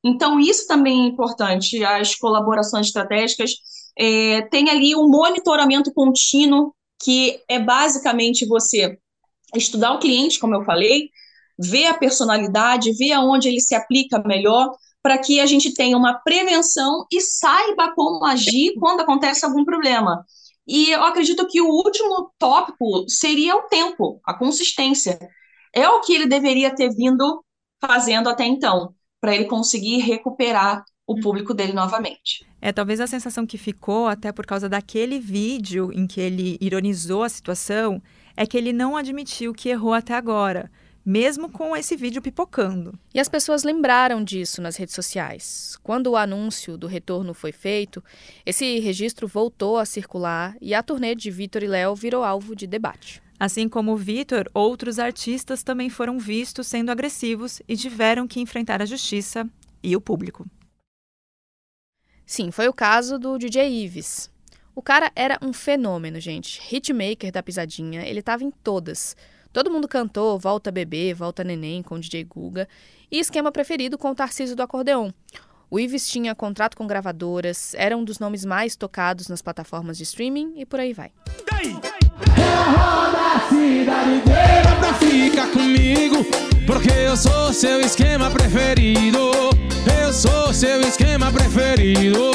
Então, 0.04 0.40
isso 0.40 0.68
também 0.68 1.06
é 1.06 1.08
importante, 1.08 1.84
as 1.84 2.14
colaborações 2.16 2.88
estratégicas. 2.88 3.52
É, 3.98 4.42
tem 4.44 4.70
ali 4.70 4.96
um 4.96 5.08
monitoramento 5.10 5.92
contínuo, 5.94 6.74
que 7.02 7.40
é 7.50 7.58
basicamente 7.60 8.46
você 8.46 8.98
estudar 9.56 9.94
o 9.94 10.00
cliente, 10.00 10.40
como 10.40 10.56
eu 10.56 10.64
falei, 10.64 11.10
ver 11.58 11.88
a 11.88 11.94
personalidade, 11.94 12.94
ver 12.94 13.14
aonde 13.14 13.48
ele 13.48 13.60
se 13.60 13.76
aplica 13.76 14.22
melhor, 14.24 14.72
para 15.04 15.18
que 15.18 15.42
a 15.42 15.46
gente 15.46 15.74
tenha 15.74 15.98
uma 15.98 16.14
prevenção 16.14 17.06
e 17.12 17.20
saiba 17.20 17.94
como 17.94 18.26
agir 18.26 18.74
quando 18.80 19.02
acontece 19.02 19.46
algum 19.46 19.66
problema. 19.66 20.26
E 20.66 20.92
eu 20.92 21.04
acredito 21.04 21.46
que 21.46 21.62
o 21.62 21.68
último 21.68 22.32
tópico 22.40 23.04
seria 23.10 23.54
o 23.56 23.64
tempo, 23.64 24.22
a 24.26 24.34
consistência. 24.34 25.20
É 25.76 25.88
o 25.90 26.00
que 26.00 26.14
ele 26.14 26.26
deveria 26.26 26.74
ter 26.74 26.90
vindo 26.90 27.44
fazendo 27.86 28.30
até 28.30 28.46
então, 28.46 28.96
para 29.20 29.36
ele 29.36 29.46
conseguir 29.46 29.98
recuperar 29.98 30.86
o 31.06 31.20
público 31.20 31.54
dele 31.54 31.74
novamente. 31.74 32.46
É, 32.62 32.72
talvez 32.72 33.02
a 33.02 33.08
sensação 33.08 33.46
que 33.46 33.58
ficou, 33.58 34.08
até 34.08 34.32
por 34.32 34.46
causa 34.46 34.70
daquele 34.70 35.20
vídeo 35.20 35.92
em 35.94 36.08
que 36.08 36.22
ele 36.22 36.58
ironizou 36.62 37.24
a 37.24 37.30
situação, 37.30 38.02
é 38.38 38.46
que 38.46 38.58
ele 38.58 38.72
não 38.72 38.96
admitiu 38.96 39.54
que 39.54 39.68
errou 39.68 39.94
até 39.94 40.14
agora, 40.14 40.72
mesmo 41.06 41.50
com 41.50 41.76
esse 41.76 41.96
vídeo 41.96 42.22
pipocando. 42.22 42.98
E 43.14 43.20
as 43.20 43.28
pessoas 43.28 43.64
lembraram 43.64 44.24
disso 44.24 44.62
nas 44.62 44.76
redes 44.76 44.96
sociais. 44.96 45.78
Quando 45.84 46.08
o 46.08 46.18
anúncio 46.18 46.78
do 46.78 46.88
retorno 46.88 47.34
foi 47.34 47.52
feito, 47.52 48.04
esse 48.46 48.80
registro 48.80 49.28
voltou 49.28 49.78
a 49.78 49.86
circular 49.86 50.56
e 50.62 50.74
a 50.74 50.82
turnê 50.82 51.14
de 51.16 51.30
Vitor 51.30 51.64
e 51.64 51.68
Léo 51.68 51.96
virou 51.96 52.24
alvo 52.24 52.56
de 52.56 52.66
debate. 52.66 53.22
Assim 53.40 53.68
como 53.68 53.92
o 53.92 53.98
Vitor, 53.98 54.50
outros 54.54 55.00
artistas 55.00 55.64
também 55.64 55.90
foram 55.90 56.18
vistos 56.18 56.68
sendo 56.68 56.92
agressivos 56.92 57.62
e 57.68 57.76
tiveram 57.76 58.28
que 58.28 58.40
enfrentar 58.40 58.82
a 58.82 58.86
justiça 58.86 59.50
e 59.82 59.96
o 59.96 60.02
público. 60.02 60.46
Sim, 62.26 62.52
foi 62.52 62.70
o 62.70 62.74
caso 62.74 63.20
do 63.20 63.38
DJ 63.38 63.84
Ives. 63.84 64.32
O 64.76 64.82
cara 64.82 65.12
era 65.16 65.38
um 65.42 65.54
fenômeno, 65.54 66.20
gente. 66.20 66.62
Hitmaker 66.72 67.32
da 67.32 67.44
pisadinha, 67.44 68.08
ele 68.08 68.22
tava 68.22 68.44
em 68.44 68.50
todas. 68.50 69.16
Todo 69.54 69.70
mundo 69.70 69.88
cantou 69.88 70.40
Volta 70.40 70.72
Bebê, 70.72 71.14
Volta 71.14 71.44
Neném 71.44 71.84
com 71.84 71.94
o 71.96 72.00
DJ 72.00 72.24
Guga 72.24 72.68
e 73.12 73.20
esquema 73.20 73.52
preferido 73.52 74.00
com 74.00 74.10
o 74.10 74.16
Tarcísio 74.16 74.56
do 74.56 74.64
acordeon. 74.64 75.12
O 75.70 75.80
Ives 75.80 76.08
tinha 76.08 76.34
contrato 76.34 76.76
com 76.76 76.88
gravadoras, 76.88 77.76
era 77.76 77.96
um 77.96 78.04
dos 78.04 78.18
nomes 78.18 78.44
mais 78.44 78.76
tocados 78.76 79.28
nas 79.28 79.44
plataformas 79.44 79.98
de 79.98 80.04
streaming 80.04 80.54
e 80.58 80.66
por 80.66 80.80
aí 80.80 80.92
vai. 80.92 81.12
cidade 83.50 84.12
inteira 84.16 84.76
pra 84.80 84.94
ficar 84.96 85.52
comigo 85.52 86.26
Porque 86.66 86.92
eu 86.92 87.16
sou 87.16 87.54
seu 87.54 87.80
esquema 87.82 88.32
preferido 88.32 89.32
Eu 90.02 90.14
sou 90.14 90.54
seu 90.54 90.82
esquema 90.82 91.32
preferido 91.32 92.32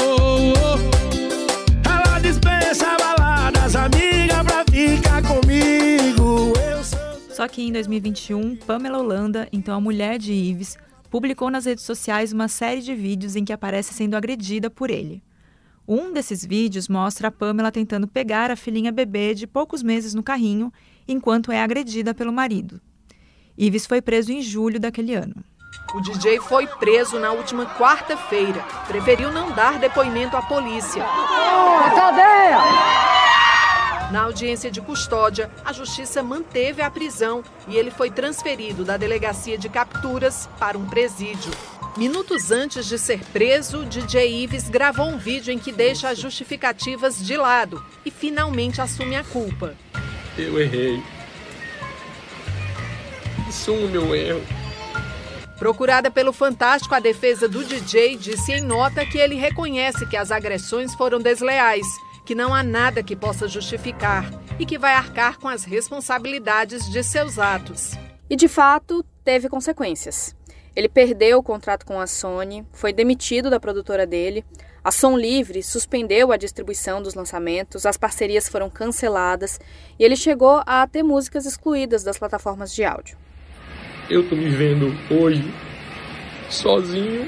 Só 7.39 7.47
que 7.47 7.61
em 7.61 7.71
2021, 7.71 8.57
Pamela 8.57 8.97
Holanda, 8.97 9.47
então 9.53 9.73
a 9.73 9.79
mulher 9.79 10.19
de 10.19 10.33
Ives, 10.33 10.77
publicou 11.09 11.49
nas 11.49 11.63
redes 11.63 11.85
sociais 11.85 12.33
uma 12.33 12.49
série 12.49 12.81
de 12.81 12.93
vídeos 12.93 13.33
em 13.33 13.45
que 13.45 13.53
aparece 13.53 13.93
sendo 13.93 14.15
agredida 14.15 14.69
por 14.69 14.89
ele. 14.89 15.23
Um 15.87 16.11
desses 16.11 16.45
vídeos 16.45 16.89
mostra 16.89 17.29
a 17.29 17.31
Pamela 17.31 17.71
tentando 17.71 18.09
pegar 18.09 18.51
a 18.51 18.57
filhinha 18.57 18.91
bebê 18.91 19.33
de 19.33 19.47
poucos 19.47 19.81
meses 19.81 20.13
no 20.13 20.21
carrinho, 20.21 20.69
enquanto 21.07 21.49
é 21.49 21.61
agredida 21.61 22.13
pelo 22.13 22.33
marido. 22.33 22.81
Ives 23.57 23.85
foi 23.85 24.01
preso 24.01 24.33
em 24.33 24.41
julho 24.41 24.77
daquele 24.77 25.15
ano. 25.15 25.41
O 25.95 26.01
DJ 26.01 26.41
foi 26.41 26.67
preso 26.67 27.21
na 27.21 27.31
última 27.31 27.65
quarta-feira. 27.77 28.61
Preferiu 28.85 29.31
não 29.31 29.53
dar 29.53 29.79
depoimento 29.79 30.35
à 30.35 30.41
polícia. 30.41 31.05
cadeia! 31.95 33.08
Na 34.11 34.21
audiência 34.21 34.71
de 34.71 34.81
custódia, 34.81 35.51
a 35.63 35.71
justiça 35.71 36.23
manteve 36.23 36.81
a 36.81 36.89
prisão 36.89 37.43
e 37.67 37.77
ele 37.77 37.91
foi 37.91 38.09
transferido 38.09 38.83
da 38.83 38.97
delegacia 38.97 39.55
de 39.55 39.69
capturas 39.69 40.49
para 40.57 40.77
um 40.77 40.85
presídio. 40.85 41.51
Minutos 41.95 42.51
antes 42.51 42.87
de 42.87 42.97
ser 42.97 43.19
preso, 43.25 43.85
DJ 43.85 44.43
Ives 44.43 44.67
gravou 44.67 45.05
um 45.05 45.17
vídeo 45.17 45.53
em 45.53 45.59
que 45.59 45.71
deixa 45.71 46.09
as 46.09 46.17
justificativas 46.17 47.23
de 47.23 47.37
lado 47.37 47.83
e 48.03 48.09
finalmente 48.09 48.81
assume 48.81 49.15
a 49.15 49.23
culpa. 49.23 49.75
Eu 50.35 50.59
errei. 50.59 51.03
Assumo 53.47 53.87
meu 53.89 54.15
erro. 54.15 54.41
Procurada 55.59 56.09
pelo 56.09 56.31
Fantástico, 56.31 56.95
a 56.95 56.99
defesa 56.99 57.47
do 57.47 57.63
DJ 57.63 58.15
disse 58.15 58.53
em 58.53 58.61
nota 58.61 59.05
que 59.05 59.17
ele 59.17 59.35
reconhece 59.35 60.05
que 60.07 60.15
as 60.15 60.31
agressões 60.31 60.95
foram 60.95 61.19
desleais, 61.19 61.85
que 62.29 62.35
não 62.35 62.53
há 62.53 62.61
nada 62.61 63.01
que 63.01 63.15
possa 63.15 63.47
justificar 63.47 64.31
e 64.59 64.63
que 64.63 64.77
vai 64.77 64.93
arcar 64.93 65.39
com 65.39 65.47
as 65.47 65.63
responsabilidades 65.63 66.87
de 66.87 67.01
seus 67.01 67.39
atos. 67.39 67.93
E 68.29 68.35
de 68.35 68.47
fato, 68.47 69.03
teve 69.23 69.49
consequências. 69.49 70.35
Ele 70.75 70.87
perdeu 70.87 71.39
o 71.39 71.43
contrato 71.43 71.87
com 71.87 71.99
a 71.99 72.05
Sony, 72.05 72.63
foi 72.71 72.93
demitido 72.93 73.49
da 73.49 73.59
produtora 73.59 74.05
dele. 74.05 74.45
A 74.83 74.91
Som 74.91 75.17
Livre 75.17 75.63
suspendeu 75.63 76.31
a 76.31 76.37
distribuição 76.37 77.01
dos 77.01 77.15
lançamentos, 77.15 77.83
as 77.83 77.97
parcerias 77.97 78.47
foram 78.47 78.69
canceladas 78.69 79.59
e 79.97 80.03
ele 80.03 80.15
chegou 80.15 80.61
a 80.67 80.85
ter 80.85 81.01
músicas 81.01 81.47
excluídas 81.47 82.03
das 82.03 82.19
plataformas 82.19 82.75
de 82.75 82.83
áudio. 82.83 83.17
Eu 84.07 84.29
tô 84.29 84.35
me 84.35 84.49
vendo 84.49 84.95
hoje 85.09 85.51
sozinho. 86.47 87.27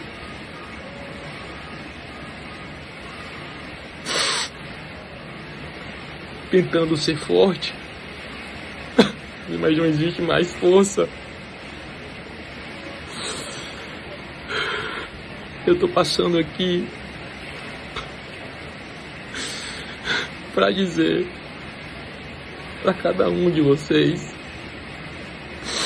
Tentando 6.51 6.97
ser 6.97 7.15
forte, 7.15 7.73
mas 9.57 9.77
não 9.77 9.85
existe 9.85 10.21
mais 10.21 10.53
força. 10.55 11.07
Eu 15.65 15.79
tô 15.79 15.87
passando 15.87 16.37
aqui 16.37 16.85
para 20.53 20.71
dizer 20.71 21.25
para 22.81 22.93
cada 22.95 23.29
um 23.29 23.49
de 23.49 23.61
vocês 23.61 24.35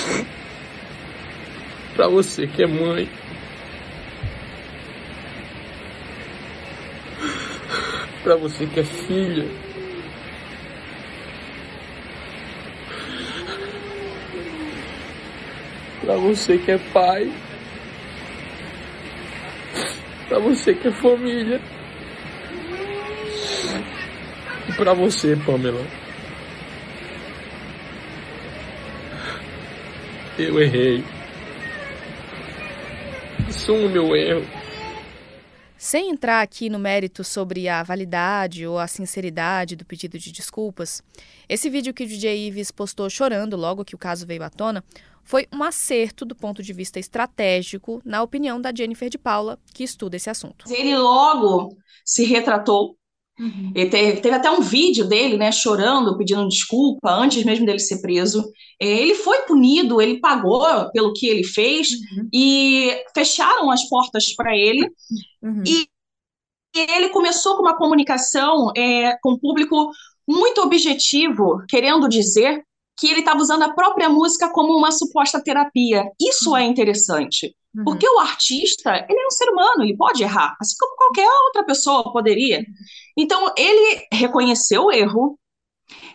para 1.95 2.07
você 2.07 2.47
que 2.47 2.63
é 2.63 2.67
mãe. 2.67 3.09
Para 8.23 8.35
você 8.37 8.65
que 8.65 8.79
é 8.79 8.83
filha. 8.83 9.64
Para 16.15 16.23
você 16.23 16.57
que 16.57 16.71
é 16.71 16.77
pai. 16.93 17.29
Para 20.29 20.39
você 20.39 20.73
que 20.73 20.87
é 20.87 20.91
família. 20.93 21.59
E 24.69 24.71
para 24.77 24.93
você, 24.93 25.35
Pamela. 25.45 25.85
Eu 30.39 30.61
errei 30.61 31.03
assumo 33.49 33.87
o 33.87 33.89
meu 33.89 34.15
erro. 34.15 34.64
Sem 35.85 36.09
entrar 36.09 36.41
aqui 36.41 36.67
no 36.67 36.79
mérito 36.79 37.23
sobre 37.23 37.69
a 37.69 37.83
validade 37.83 38.65
ou 38.65 38.79
a 38.79 38.87
sinceridade 38.87 39.75
do 39.75 39.85
pedido 39.85 40.17
de 40.17 40.31
desculpas, 40.31 41.03
esse 41.47 41.69
vídeo 41.69 41.93
que 41.93 42.03
o 42.03 42.07
DJ 42.07 42.47
Ives 42.47 42.71
postou 42.71 43.07
chorando 43.07 43.55
logo 43.55 43.85
que 43.85 43.93
o 43.93 43.97
caso 43.97 44.25
veio 44.25 44.41
à 44.41 44.49
tona 44.49 44.83
foi 45.23 45.47
um 45.53 45.61
acerto 45.61 46.25
do 46.25 46.33
ponto 46.33 46.63
de 46.63 46.73
vista 46.73 46.99
estratégico, 46.99 48.01
na 48.03 48.23
opinião 48.23 48.59
da 48.59 48.73
Jennifer 48.75 49.11
de 49.11 49.19
Paula, 49.19 49.59
que 49.75 49.83
estuda 49.83 50.15
esse 50.15 50.27
assunto. 50.27 50.65
Ele 50.73 50.97
logo 50.97 51.77
se 52.03 52.25
retratou 52.25 52.97
Uhum. 53.39 53.73
Teve, 53.73 54.21
teve, 54.21 54.35
até 54.35 54.49
um 54.49 54.61
vídeo 54.61 55.07
dele, 55.07 55.37
né, 55.37 55.51
chorando, 55.51 56.17
pedindo 56.17 56.47
desculpa 56.47 57.11
antes 57.11 57.43
mesmo 57.43 57.65
dele 57.65 57.79
ser 57.79 58.01
preso. 58.01 58.43
É, 58.81 58.87
ele 58.87 59.15
foi 59.15 59.41
punido, 59.41 60.01
ele 60.01 60.19
pagou 60.19 60.63
pelo 60.91 61.13
que 61.13 61.27
ele 61.27 61.43
fez 61.43 61.89
uhum. 61.91 62.29
e 62.33 63.03
fecharam 63.13 63.69
as 63.69 63.87
portas 63.89 64.33
para 64.33 64.55
ele. 64.55 64.89
Uhum. 65.41 65.63
E, 65.65 65.87
e, 66.75 66.91
ele 66.95 67.09
começou 67.09 67.55
com 67.55 67.61
uma 67.61 67.77
comunicação 67.77 68.71
é, 68.75 69.17
com 69.21 69.33
o 69.33 69.39
público 69.39 69.91
muito 70.27 70.61
objetivo, 70.61 71.63
querendo 71.67 72.07
dizer 72.07 72.63
que 72.97 73.07
ele 73.07 73.19
estava 73.19 73.39
usando 73.39 73.63
a 73.63 73.73
própria 73.73 74.09
música 74.09 74.49
como 74.49 74.77
uma 74.77 74.91
suposta 74.91 75.41
terapia. 75.41 76.05
Isso 76.19 76.55
é 76.55 76.63
interessante. 76.63 77.55
Uhum. 77.75 77.83
Porque 77.83 78.07
o 78.07 78.19
artista, 78.19 79.05
ele 79.09 79.19
é 79.19 79.27
um 79.27 79.31
ser 79.31 79.49
humano, 79.49 79.83
ele 79.83 79.97
pode 79.97 80.23
errar, 80.23 80.55
assim 80.61 80.75
como 80.79 80.95
qualquer 80.95 81.29
outra 81.47 81.65
pessoa 81.65 82.11
poderia. 82.11 82.65
Então, 83.17 83.53
ele 83.57 84.07
reconheceu 84.11 84.85
o 84.85 84.91
erro, 84.91 85.37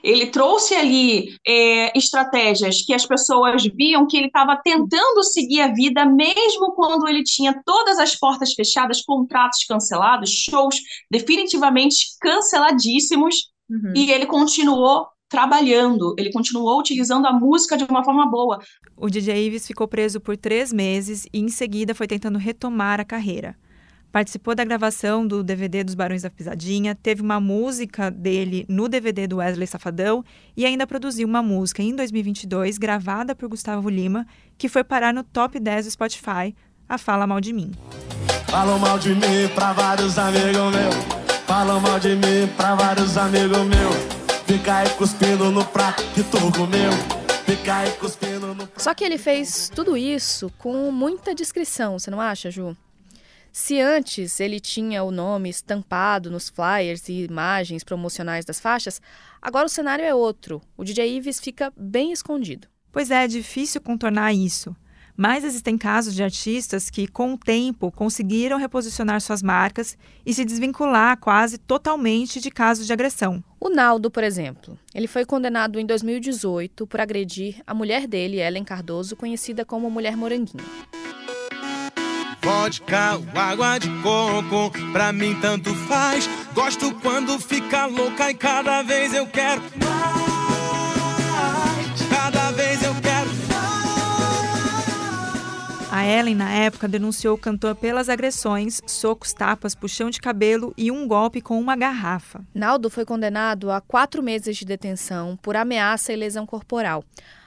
ele 0.02 0.26
trouxe 0.26 0.74
ali 0.74 1.36
é, 1.46 1.96
estratégias 1.96 2.82
que 2.82 2.94
as 2.94 3.06
pessoas 3.06 3.62
viam 3.74 4.06
que 4.06 4.16
ele 4.16 4.26
estava 4.26 4.56
tentando 4.56 5.22
seguir 5.22 5.60
a 5.60 5.72
vida, 5.72 6.04
mesmo 6.06 6.72
quando 6.72 7.06
ele 7.06 7.22
tinha 7.22 7.60
todas 7.64 7.98
as 7.98 8.16
portas 8.16 8.54
fechadas, 8.54 9.02
contratos 9.02 9.64
cancelados, 9.64 10.30
shows 10.30 10.76
definitivamente 11.10 12.16
canceladíssimos, 12.20 13.50
uhum. 13.68 13.92
e 13.94 14.10
ele 14.10 14.26
continuou 14.26 15.06
trabalhando, 15.30 16.14
ele 16.18 16.32
continuou 16.32 16.80
utilizando 16.80 17.24
a 17.26 17.32
música 17.32 17.76
de 17.76 17.84
uma 17.84 18.04
forma 18.04 18.28
boa. 18.28 18.58
O 18.96 19.08
DJ 19.08 19.46
Ives 19.46 19.66
ficou 19.66 19.86
preso 19.86 20.20
por 20.20 20.36
três 20.36 20.72
meses 20.72 21.26
e, 21.32 21.38
em 21.38 21.48
seguida, 21.48 21.94
foi 21.94 22.08
tentando 22.08 22.36
retomar 22.36 23.00
a 23.00 23.04
carreira. 23.04 23.56
Participou 24.10 24.56
da 24.56 24.64
gravação 24.64 25.24
do 25.24 25.44
DVD 25.44 25.84
dos 25.84 25.94
Barões 25.94 26.22
da 26.22 26.30
Pisadinha, 26.30 26.96
teve 26.96 27.22
uma 27.22 27.38
música 27.38 28.10
dele 28.10 28.66
no 28.68 28.88
DVD 28.88 29.28
do 29.28 29.36
Wesley 29.36 29.68
Safadão 29.68 30.24
e 30.56 30.66
ainda 30.66 30.84
produziu 30.84 31.28
uma 31.28 31.44
música 31.44 31.80
em 31.80 31.94
2022 31.94 32.76
gravada 32.76 33.36
por 33.36 33.48
Gustavo 33.48 33.88
Lima, 33.88 34.26
que 34.58 34.68
foi 34.68 34.82
parar 34.82 35.14
no 35.14 35.22
top 35.22 35.60
10 35.60 35.86
do 35.86 35.92
Spotify, 35.92 36.52
a 36.88 36.98
Fala 36.98 37.24
Mal 37.24 37.40
de 37.40 37.52
Mim. 37.52 37.70
Falam 38.48 38.80
mal 38.80 38.98
de 38.98 39.14
mim 39.14 39.48
pra 39.54 39.72
vários 39.72 40.18
amigos 40.18 40.56
meus. 40.56 40.96
Falam 41.46 41.80
mal 41.80 42.00
de 42.00 42.16
mim 42.16 42.48
pra 42.56 42.74
vários 42.74 43.16
amigos 43.16 43.58
meus. 43.58 44.19
Fica 44.50 44.78
aí 44.78 44.90
cuspindo 44.96 45.48
no 45.52 45.64
prato 45.64 46.02
que 46.12 46.24
tu 46.24 46.38
comeu. 46.50 46.90
Fica 47.46 47.76
aí 47.76 47.90
cuspindo 47.92 48.48
no 48.48 48.66
prato. 48.66 48.82
Só 48.82 48.92
que 48.92 49.04
ele 49.04 49.16
fez 49.16 49.70
tudo 49.72 49.96
isso 49.96 50.52
com 50.58 50.90
muita 50.90 51.32
discrição, 51.32 51.96
você 51.96 52.10
não 52.10 52.20
acha, 52.20 52.50
Ju? 52.50 52.76
Se 53.52 53.80
antes 53.80 54.40
ele 54.40 54.58
tinha 54.58 55.04
o 55.04 55.12
nome 55.12 55.48
estampado 55.48 56.32
nos 56.32 56.48
flyers 56.48 57.08
e 57.08 57.26
imagens 57.26 57.84
promocionais 57.84 58.44
das 58.44 58.58
faixas, 58.58 59.00
agora 59.40 59.66
o 59.66 59.70
cenário 59.70 60.04
é 60.04 60.12
outro. 60.12 60.60
O 60.76 60.82
DJ 60.82 61.18
Ives 61.18 61.38
fica 61.38 61.72
bem 61.76 62.10
escondido. 62.10 62.66
Pois 62.90 63.12
é, 63.12 63.22
é 63.22 63.28
difícil 63.28 63.80
contornar 63.80 64.34
isso. 64.34 64.74
Mas 65.22 65.44
existem 65.44 65.76
casos 65.76 66.14
de 66.14 66.22
artistas 66.22 66.88
que, 66.88 67.06
com 67.06 67.34
o 67.34 67.36
tempo, 67.36 67.92
conseguiram 67.92 68.56
reposicionar 68.56 69.20
suas 69.20 69.42
marcas 69.42 69.98
e 70.24 70.32
se 70.32 70.46
desvincular 70.46 71.18
quase 71.18 71.58
totalmente 71.58 72.40
de 72.40 72.50
casos 72.50 72.86
de 72.86 72.92
agressão. 72.94 73.44
O 73.60 73.68
Naldo, 73.68 74.10
por 74.10 74.24
exemplo, 74.24 74.78
ele 74.94 75.06
foi 75.06 75.26
condenado 75.26 75.78
em 75.78 75.84
2018 75.84 76.86
por 76.86 77.02
agredir 77.02 77.60
a 77.66 77.74
mulher 77.74 78.06
dele, 78.06 78.40
Ellen 78.40 78.64
Cardoso, 78.64 79.14
conhecida 79.14 79.62
como 79.62 79.90
Mulher 79.90 80.16
Moranguinho. 80.16 80.64
Vodka 82.42 83.20
água 83.34 83.76
de 83.76 83.90
coco, 84.02 84.70
pra 84.90 85.12
mim 85.12 85.36
tanto 85.38 85.74
faz. 85.86 86.26
Gosto 86.54 86.94
quando 86.94 87.38
fica 87.38 87.84
louca 87.84 88.30
e 88.30 88.34
cada 88.34 88.80
vez 88.80 89.12
eu 89.12 89.26
quero 89.26 89.60
mais. 89.60 90.39
A 96.00 96.06
Ellen, 96.06 96.34
na 96.34 96.50
época, 96.50 96.88
denunciou 96.88 97.34
o 97.34 97.38
cantor 97.38 97.74
pelas 97.74 98.08
agressões, 98.08 98.80
socos, 98.86 99.34
tapas, 99.34 99.74
puxão 99.74 100.08
de 100.08 100.18
cabelo 100.18 100.72
e 100.74 100.90
um 100.90 101.06
golpe 101.06 101.42
com 101.42 101.60
uma 101.60 101.76
garrafa. 101.76 102.42
Naldo 102.54 102.88
foi 102.88 103.04
condenado 103.04 103.70
a 103.70 103.82
quatro 103.82 104.22
meses 104.22 104.56
de 104.56 104.64
detenção 104.64 105.36
por 105.42 105.56
ameaça 105.56 106.10
e 106.10 106.16
lesão 106.16 106.46
corporal. 106.46 107.04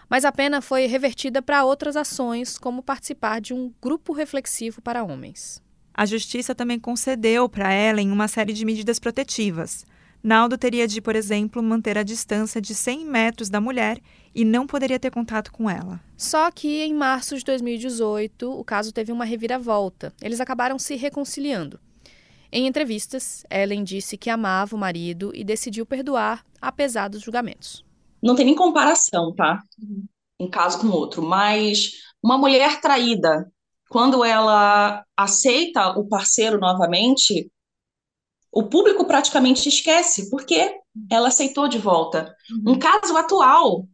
Mas 0.07 0.23
a 0.23 0.31
pena 0.31 0.61
foi 0.61 0.85
revertida 0.85 1.41
para 1.41 1.65
outras 1.65 1.97
ações, 1.97 2.59
como 2.59 2.83
participar 2.83 3.41
de 3.41 3.55
um 3.55 3.73
grupo 3.81 4.13
reflexivo 4.13 4.83
para 4.83 5.03
homens. 5.03 5.59
A 5.91 6.05
justiça 6.05 6.53
também 6.53 6.79
concedeu 6.79 7.49
para 7.49 7.73
Ellen 7.73 8.11
uma 8.11 8.27
série 8.27 8.53
de 8.53 8.63
medidas 8.63 8.99
protetivas. 8.99 9.83
Naldo 10.21 10.59
teria 10.59 10.87
de, 10.87 11.01
por 11.01 11.15
exemplo, 11.15 11.63
manter 11.63 11.97
a 11.97 12.03
distância 12.03 12.61
de 12.61 12.75
100 12.75 13.03
metros 13.03 13.49
da 13.49 13.59
mulher 13.59 13.97
e 14.33 14.43
não 14.43 14.65
poderia 14.65 14.99
ter 14.99 15.11
contato 15.11 15.51
com 15.51 15.69
ela. 15.69 15.99
Só 16.17 16.49
que 16.49 16.81
em 16.81 16.93
março 16.93 17.37
de 17.37 17.43
2018, 17.43 18.51
o 18.51 18.63
caso 18.63 18.91
teve 18.91 19.11
uma 19.11 19.25
reviravolta. 19.25 20.13
Eles 20.21 20.39
acabaram 20.39 20.79
se 20.79 20.95
reconciliando. 20.95 21.79
Em 22.51 22.67
entrevistas, 22.67 23.43
Ellen 23.49 23.83
disse 23.83 24.17
que 24.17 24.29
amava 24.29 24.75
o 24.75 24.79
marido 24.79 25.31
e 25.33 25.43
decidiu 25.43 25.85
perdoar, 25.85 26.45
apesar 26.61 27.07
dos 27.07 27.21
julgamentos. 27.21 27.83
Não 28.21 28.35
tem 28.35 28.45
nem 28.45 28.55
comparação, 28.55 29.33
tá? 29.33 29.61
Um 30.39 30.49
caso 30.49 30.79
com 30.79 30.87
outro. 30.87 31.21
Mas 31.21 31.91
uma 32.21 32.37
mulher 32.37 32.79
traída, 32.79 33.51
quando 33.89 34.23
ela 34.23 35.03
aceita 35.17 35.97
o 35.99 36.07
parceiro 36.07 36.59
novamente, 36.59 37.51
o 38.51 38.63
público 38.63 39.05
praticamente 39.05 39.67
esquece, 39.67 40.29
porque 40.29 40.75
ela 41.09 41.29
aceitou 41.29 41.67
de 41.67 41.79
volta. 41.79 42.35
Um 42.65 42.77
caso 42.77 43.17
atual 43.17 43.87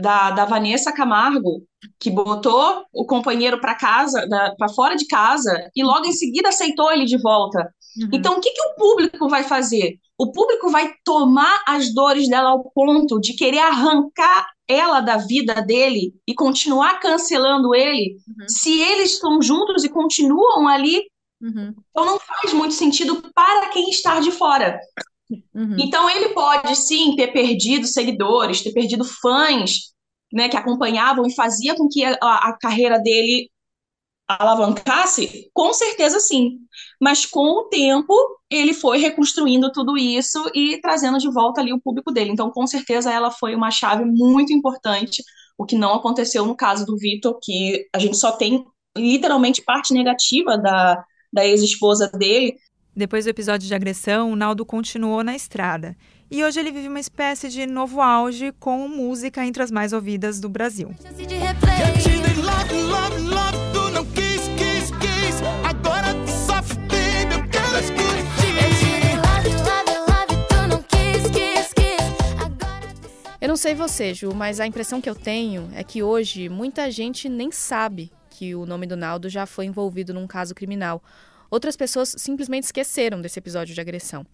da, 0.00 0.30
da 0.30 0.44
Vanessa 0.44 0.92
Camargo, 0.92 1.62
que 1.98 2.10
botou 2.10 2.84
o 2.92 3.04
companheiro 3.06 3.60
para 3.60 3.74
casa, 3.74 4.26
para 4.56 4.68
fora 4.68 4.96
de 4.96 5.06
casa, 5.06 5.70
e 5.74 5.82
logo 5.82 6.06
em 6.06 6.12
seguida 6.12 6.48
aceitou 6.48 6.90
ele 6.90 7.04
de 7.04 7.20
volta. 7.20 7.60
Uhum. 7.98 8.08
Então, 8.12 8.36
o 8.36 8.40
que, 8.40 8.50
que 8.50 8.62
o 8.62 8.74
público 8.76 9.28
vai 9.28 9.42
fazer? 9.44 9.98
O 10.18 10.30
público 10.32 10.70
vai 10.70 10.92
tomar 11.04 11.62
as 11.66 11.92
dores 11.92 12.28
dela 12.28 12.50
ao 12.50 12.70
ponto 12.72 13.18
de 13.20 13.34
querer 13.34 13.60
arrancar 13.60 14.48
ela 14.68 15.00
da 15.00 15.16
vida 15.16 15.54
dele 15.62 16.12
e 16.26 16.34
continuar 16.34 17.00
cancelando 17.00 17.74
ele, 17.74 18.16
uhum. 18.28 18.48
se 18.48 18.80
eles 18.80 19.14
estão 19.14 19.40
juntos 19.42 19.84
e 19.84 19.88
continuam 19.88 20.68
ali. 20.68 21.02
Uhum. 21.40 21.74
Então, 21.90 22.04
não 22.04 22.18
faz 22.18 22.52
muito 22.52 22.74
sentido 22.74 23.22
para 23.34 23.68
quem 23.70 23.88
está 23.88 24.20
de 24.20 24.30
fora. 24.30 24.78
Uhum. 25.54 25.76
Então, 25.78 26.08
ele 26.10 26.30
pode 26.30 26.74
sim 26.76 27.14
ter 27.16 27.28
perdido 27.28 27.86
seguidores, 27.86 28.62
ter 28.62 28.72
perdido 28.72 29.04
fãs 29.04 29.90
né, 30.32 30.48
que 30.48 30.56
acompanhavam 30.56 31.26
e 31.26 31.34
fazia 31.34 31.74
com 31.74 31.88
que 31.88 32.04
a, 32.04 32.14
a 32.20 32.56
carreira 32.60 32.98
dele 32.98 33.50
alavancasse? 34.38 35.50
Com 35.52 35.72
certeza 35.72 36.20
sim. 36.20 36.58
Mas 37.00 37.26
com 37.26 37.46
o 37.46 37.68
tempo, 37.68 38.14
ele 38.48 38.72
foi 38.72 38.98
reconstruindo 38.98 39.72
tudo 39.72 39.96
isso 39.96 40.38
e 40.54 40.80
trazendo 40.80 41.18
de 41.18 41.30
volta 41.30 41.60
ali 41.60 41.72
o 41.72 41.80
público 41.80 42.12
dele. 42.12 42.30
Então, 42.30 42.50
com 42.50 42.66
certeza, 42.66 43.12
ela 43.12 43.30
foi 43.30 43.54
uma 43.54 43.70
chave 43.70 44.04
muito 44.04 44.52
importante, 44.52 45.22
o 45.58 45.64
que 45.64 45.76
não 45.76 45.94
aconteceu 45.94 46.46
no 46.46 46.56
caso 46.56 46.86
do 46.86 46.96
Vitor, 46.96 47.38
que 47.42 47.86
a 47.92 47.98
gente 47.98 48.16
só 48.16 48.32
tem 48.32 48.64
literalmente 48.96 49.62
parte 49.62 49.92
negativa 49.92 50.56
da, 50.56 51.04
da 51.32 51.44
ex-esposa 51.46 52.08
dele. 52.08 52.54
Depois 52.94 53.24
do 53.24 53.28
episódio 53.28 53.68
de 53.68 53.74
agressão, 53.74 54.32
o 54.32 54.36
Naldo 54.36 54.66
continuou 54.66 55.22
na 55.22 55.34
estrada. 55.34 55.96
E 56.28 56.44
hoje 56.44 56.58
ele 56.58 56.72
vive 56.72 56.88
uma 56.88 56.98
espécie 56.98 57.48
de 57.48 57.64
novo 57.64 58.00
auge 58.00 58.52
com 58.58 58.88
música 58.88 59.46
entre 59.46 59.62
as 59.62 59.70
mais 59.70 59.92
ouvidas 59.92 60.40
do 60.40 60.48
Brasil. 60.48 60.90
Eu 73.40 73.48
não 73.48 73.56
sei 73.56 73.74
você, 73.74 74.12
Ju, 74.12 74.34
mas 74.34 74.60
a 74.60 74.66
impressão 74.66 75.00
que 75.00 75.08
eu 75.08 75.14
tenho 75.14 75.70
é 75.74 75.84
que 75.84 76.02
hoje 76.02 76.48
muita 76.48 76.90
gente 76.90 77.28
nem 77.28 77.52
sabe 77.52 78.10
que 78.28 78.54
o 78.54 78.66
nome 78.66 78.86
do 78.86 78.96
Naldo 78.96 79.28
já 79.28 79.46
foi 79.46 79.64
envolvido 79.66 80.12
num 80.12 80.26
caso 80.26 80.54
criminal. 80.54 81.02
Outras 81.50 81.76
pessoas 81.76 82.14
simplesmente 82.16 82.64
esqueceram 82.64 83.20
desse 83.20 83.38
episódio 83.38 83.74
de 83.74 83.80
agressão. 83.80 84.24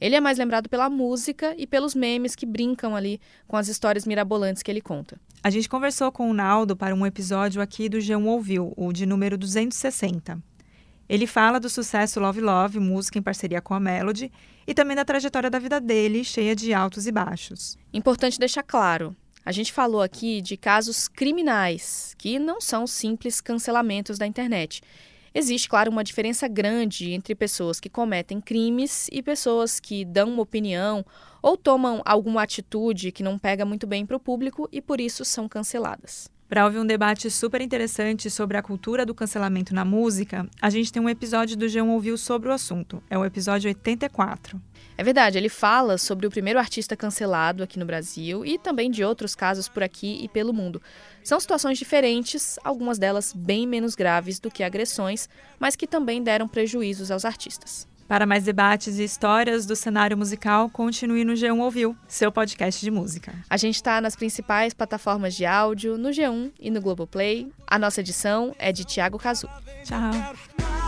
Ele 0.00 0.16
é 0.16 0.20
mais 0.20 0.38
lembrado 0.38 0.68
pela 0.68 0.90
música 0.90 1.54
e 1.56 1.66
pelos 1.66 1.94
memes 1.94 2.34
que 2.34 2.46
brincam 2.46 2.96
ali 2.96 3.20
com 3.46 3.56
as 3.56 3.68
histórias 3.68 4.04
mirabolantes 4.04 4.62
que 4.62 4.70
ele 4.70 4.80
conta. 4.80 5.20
A 5.42 5.50
gente 5.50 5.68
conversou 5.68 6.10
com 6.10 6.28
o 6.28 6.34
Naldo 6.34 6.76
para 6.76 6.94
um 6.94 7.06
episódio 7.06 7.62
aqui 7.62 7.88
do 7.88 7.98
G1 7.98 8.24
Ouviu, 8.26 8.72
o 8.76 8.92
de 8.92 9.06
número 9.06 9.38
260. 9.38 10.42
Ele 11.08 11.26
fala 11.26 11.60
do 11.60 11.68
sucesso 11.68 12.18
Love 12.18 12.40
Love, 12.40 12.80
música 12.80 13.18
em 13.18 13.22
parceria 13.22 13.60
com 13.60 13.74
a 13.74 13.80
Melody, 13.80 14.32
e 14.66 14.72
também 14.72 14.96
da 14.96 15.04
trajetória 15.04 15.50
da 15.50 15.58
vida 15.58 15.80
dele, 15.80 16.24
cheia 16.24 16.56
de 16.56 16.72
altos 16.72 17.06
e 17.06 17.12
baixos. 17.12 17.76
Importante 17.92 18.38
deixar 18.38 18.62
claro: 18.62 19.14
a 19.44 19.52
gente 19.52 19.72
falou 19.72 20.00
aqui 20.00 20.40
de 20.40 20.56
casos 20.56 21.08
criminais, 21.08 22.14
que 22.16 22.38
não 22.38 22.60
são 22.60 22.86
simples 22.86 23.40
cancelamentos 23.40 24.16
da 24.16 24.26
internet. 24.26 24.80
Existe, 25.34 25.68
claro, 25.68 25.90
uma 25.90 26.04
diferença 26.04 26.46
grande 26.46 27.12
entre 27.12 27.34
pessoas 27.34 27.80
que 27.80 27.88
cometem 27.88 28.40
crimes 28.40 29.08
e 29.10 29.22
pessoas 29.22 29.80
que 29.80 30.04
dão 30.04 30.28
uma 30.28 30.42
opinião 30.42 31.04
ou 31.40 31.56
tomam 31.56 32.02
alguma 32.04 32.42
atitude 32.42 33.12
que 33.12 33.22
não 33.22 33.38
pega 33.38 33.64
muito 33.64 33.86
bem 33.86 34.04
para 34.04 34.16
o 34.16 34.20
público 34.20 34.68
e 34.70 34.80
por 34.80 35.00
isso 35.00 35.24
são 35.24 35.48
canceladas. 35.48 36.30
Para 36.52 36.66
ouvir 36.66 36.78
um 36.78 36.86
debate 36.86 37.30
super 37.30 37.62
interessante 37.62 38.28
sobre 38.28 38.58
a 38.58 38.62
cultura 38.62 39.06
do 39.06 39.14
cancelamento 39.14 39.74
na 39.74 39.86
música, 39.86 40.46
a 40.60 40.68
gente 40.68 40.92
tem 40.92 41.00
um 41.00 41.08
episódio 41.08 41.56
do 41.56 41.64
G1 41.64 41.88
Ouviu 41.88 42.18
sobre 42.18 42.50
o 42.50 42.52
assunto. 42.52 43.02
É 43.08 43.16
o 43.16 43.24
episódio 43.24 43.68
84. 43.68 44.60
É 44.96 45.02
verdade, 45.02 45.38
ele 45.38 45.48
fala 45.48 45.96
sobre 45.96 46.26
o 46.26 46.30
primeiro 46.30 46.58
artista 46.58 46.96
cancelado 46.96 47.62
aqui 47.62 47.78
no 47.78 47.86
Brasil 47.86 48.44
e 48.44 48.58
também 48.58 48.90
de 48.90 49.04
outros 49.04 49.34
casos 49.34 49.68
por 49.68 49.82
aqui 49.82 50.18
e 50.22 50.28
pelo 50.28 50.52
mundo. 50.52 50.82
São 51.24 51.40
situações 51.40 51.78
diferentes, 51.78 52.58
algumas 52.62 52.98
delas 52.98 53.32
bem 53.32 53.66
menos 53.66 53.94
graves 53.94 54.38
do 54.38 54.50
que 54.50 54.62
agressões, 54.62 55.28
mas 55.58 55.76
que 55.76 55.86
também 55.86 56.22
deram 56.22 56.46
prejuízos 56.46 57.10
aos 57.10 57.24
artistas. 57.24 57.86
Para 58.12 58.26
mais 58.26 58.44
debates 58.44 58.98
e 58.98 59.04
histórias 59.04 59.64
do 59.64 59.74
cenário 59.74 60.18
musical, 60.18 60.68
continue 60.68 61.24
no 61.24 61.32
G1 61.32 61.58
Ouviu, 61.60 61.96
seu 62.06 62.30
podcast 62.30 62.78
de 62.78 62.90
música. 62.90 63.32
A 63.48 63.56
gente 63.56 63.76
está 63.76 64.02
nas 64.02 64.14
principais 64.14 64.74
plataformas 64.74 65.34
de 65.34 65.46
áudio, 65.46 65.96
no 65.96 66.10
G1 66.10 66.52
e 66.60 66.70
no 66.70 66.82
Globoplay. 66.82 67.50
A 67.66 67.78
nossa 67.78 68.00
edição 68.00 68.54
é 68.58 68.70
de 68.70 68.84
Tiago 68.84 69.18
Cazu. 69.18 69.48
Tchau. 69.84 70.81